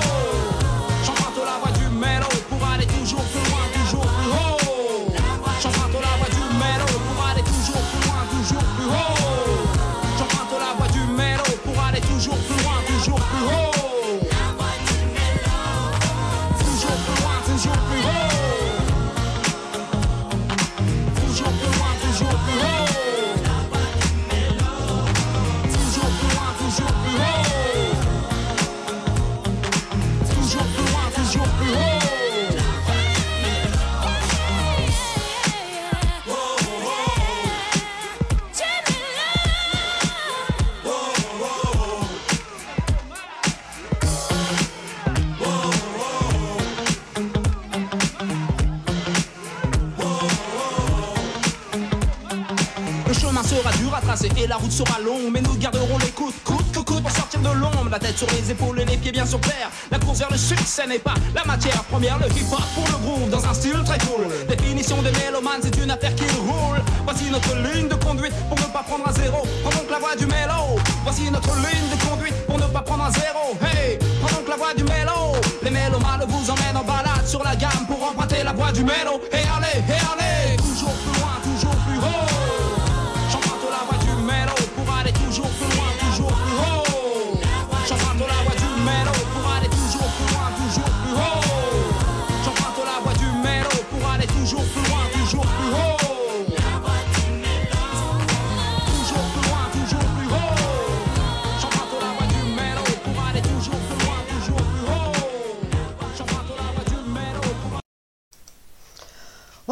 sur 58.17 58.27
les 58.31 58.51
épaules 58.51 58.77
les 58.77 58.97
pieds 58.97 59.11
bien 59.11 59.25
sur 59.25 59.39
terre. 59.41 59.69
La 59.91 59.99
course 59.99 60.19
vers 60.19 60.31
le 60.31 60.37
succès 60.37 60.87
n'est 60.87 60.99
pas 60.99 61.13
la 61.35 61.43
matière 61.45 61.83
première. 61.85 62.17
Le 62.19 62.27
hip 62.27 62.45
hop 62.51 62.61
pour 62.75 62.85
le 62.87 62.97
groove 63.03 63.29
dans 63.29 63.45
un 63.45 63.53
style 63.53 63.81
très 63.85 63.97
cool. 63.99 64.27
Définition 64.47 65.01
des 65.01 65.11
mélomanes, 65.11 65.61
c'est 65.61 65.77
une 65.77 65.91
affaire 65.91 66.13
qui 66.15 66.25
roule. 66.39 66.81
Voici 67.03 67.29
notre 67.29 67.55
ligne 67.55 67.87
de 67.87 67.95
conduite 67.95 68.33
pour 68.49 68.57
ne 68.57 68.71
pas 68.73 68.83
prendre 68.83 69.07
un 69.07 69.13
zéro. 69.13 69.43
Prends 69.63 69.77
donc 69.79 69.89
la 69.89 69.99
voie 69.99 70.15
du 70.15 70.25
mélo. 70.25 70.79
Voici 71.03 71.29
notre 71.31 71.53
ligne 71.55 71.89
de 71.91 72.05
conduite 72.05 72.35
pour 72.47 72.57
ne 72.57 72.67
pas 72.67 72.81
prendre 72.81 73.05
un 73.05 73.11
zéro. 73.11 73.57
Hey, 73.61 73.97
prends 74.21 74.35
donc 74.37 74.47
la 74.47 74.55
voie 74.55 74.73
du 74.73 74.83
mélo. 74.83 75.33
Les 75.63 75.71
mélomanes 75.71 76.25
vous 76.27 76.49
emmènent 76.49 76.77
en 76.77 76.83
balade 76.83 77.25
sur 77.25 77.43
la 77.43 77.55
gamme 77.55 77.85
pour 77.87 78.03
emprunter 78.03 78.43
la 78.43 78.53
voie 78.53 78.71
du 78.71 78.83
mélo. 78.83 79.21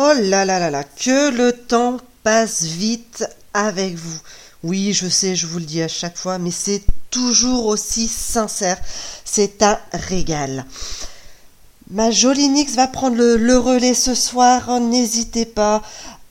Oh 0.09 0.13
là 0.21 0.43
là 0.43 0.57
là 0.57 0.71
là, 0.71 0.83
que 0.83 1.29
le 1.29 1.51
temps 1.51 1.97
passe 2.23 2.63
vite 2.63 3.23
avec 3.53 3.93
vous. 3.93 4.19
Oui, 4.63 4.91
je 4.91 5.07
sais, 5.07 5.35
je 5.35 5.45
vous 5.45 5.59
le 5.59 5.65
dis 5.65 5.83
à 5.83 5.87
chaque 5.87 6.17
fois, 6.17 6.39
mais 6.39 6.49
c'est 6.49 6.81
toujours 7.11 7.67
aussi 7.67 8.07
sincère. 8.07 8.79
C'est 9.23 9.61
un 9.61 9.77
régal. 9.93 10.65
Ma 11.91 12.09
jolie 12.09 12.47
Nix 12.47 12.73
va 12.73 12.87
prendre 12.87 13.17
le, 13.17 13.57
relais 13.59 13.93
ce 13.93 14.15
soir. 14.15 14.79
N'hésitez 14.79 15.45
pas 15.45 15.83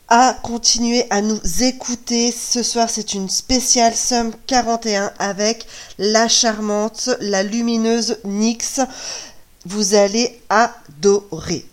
à 0.09 0.37
continuer 0.43 1.05
à 1.11 1.21
nous 1.21 1.41
écouter. 1.63 2.33
Ce 2.33 2.65
soir, 2.65 2.91
c'est 2.91 3.15
une 3.15 3.29
spéciale 3.29 3.95
Somme 3.95 4.33
41 4.49 5.13
avec 5.21 5.67
la 5.99 6.27
charmante, 6.27 7.11
la 7.21 7.45
lumineuse 7.45 8.19
Nix. 8.25 8.81
Vous 9.67 9.95
allez 9.95 10.41
adorer. 10.49 11.65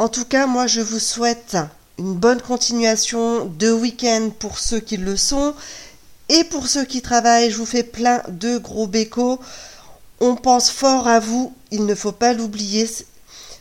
En 0.00 0.08
tout 0.08 0.24
cas, 0.24 0.46
moi, 0.46 0.66
je 0.66 0.80
vous 0.80 0.98
souhaite 0.98 1.58
une 1.98 2.14
bonne 2.14 2.40
continuation 2.40 3.44
de 3.44 3.70
week-end 3.70 4.30
pour 4.38 4.58
ceux 4.58 4.80
qui 4.80 4.96
le 4.96 5.14
sont. 5.14 5.52
Et 6.30 6.42
pour 6.44 6.68
ceux 6.68 6.86
qui 6.86 7.02
travaillent, 7.02 7.50
je 7.50 7.58
vous 7.58 7.66
fais 7.66 7.82
plein 7.82 8.22
de 8.28 8.56
gros 8.56 8.86
bécos. 8.86 9.38
On 10.18 10.36
pense 10.36 10.70
fort 10.70 11.06
à 11.06 11.20
vous, 11.20 11.54
il 11.70 11.84
ne 11.84 11.94
faut 11.94 12.12
pas 12.12 12.32
l'oublier. 12.32 12.88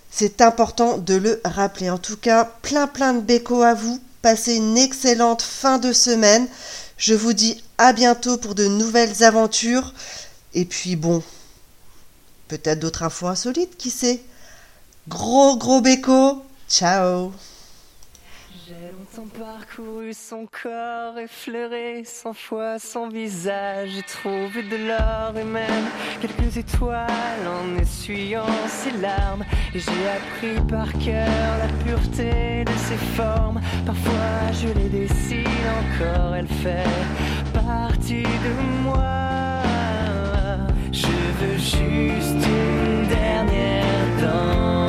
C'est 0.09 0.39
important 0.39 0.97
de 0.97 1.15
le 1.15 1.41
rappeler. 1.43 1.89
En 1.89 1.97
tout 1.97 2.15
cas, 2.15 2.45
plein 2.61 2.87
plein 2.87 3.13
de 3.13 3.19
bécos 3.19 3.63
à 3.63 3.73
vous. 3.73 3.99
Passez 4.21 4.55
une 4.55 4.77
excellente 4.77 5.41
fin 5.41 5.77
de 5.77 5.91
semaine. 5.91 6.47
Je 6.95 7.15
vous 7.15 7.33
dis 7.33 7.61
à 7.77 7.91
bientôt 7.91 8.37
pour 8.37 8.55
de 8.55 8.65
nouvelles 8.65 9.25
aventures. 9.25 9.93
Et 10.53 10.63
puis 10.63 10.95
bon, 10.95 11.21
peut-être 12.47 12.79
d'autres 12.79 13.03
infos 13.03 13.27
insolites, 13.27 13.75
qui 13.75 13.89
sait? 13.89 14.21
Gros 15.10 15.57
gros 15.57 15.82
béco. 15.82 16.45
Ciao. 16.70 17.32
J'ai 18.68 18.91
longtemps 18.91 19.28
parcouru 19.39 20.14
son 20.14 20.45
corps, 20.45 21.18
effleuré 21.18 22.03
cent 22.05 22.34
fois 22.34 22.78
son 22.78 23.10
visage. 23.10 23.89
J'ai 23.95 24.03
trouvé 24.03 24.62
de 24.62 24.88
l'or 24.88 25.36
et 25.36 25.43
même 25.43 25.88
quelques 26.22 26.57
étoiles 26.57 27.07
en 27.47 27.82
essuyant 27.82 28.45
ses 28.68 28.91
larmes. 28.91 29.43
Et 29.74 29.80
j'ai 29.80 30.10
appris 30.10 30.62
par 30.70 30.93
cœur 30.99 31.57
la 31.57 31.68
pureté 31.84 32.64
de 32.66 32.78
ses 32.78 32.97
formes. 33.18 33.60
Parfois 33.88 34.51
je 34.62 34.68
les 34.68 34.89
dessine 34.89 35.66
encore, 35.82 36.36
elle 36.36 36.47
fait 36.47 36.86
partie 37.51 38.22
de 38.22 38.84
moi. 38.84 39.64
Je 40.91 41.07
veux 41.39 41.57
juste 41.57 42.45
une 42.45 43.07
dernière 43.07 44.05
danse 44.22 44.88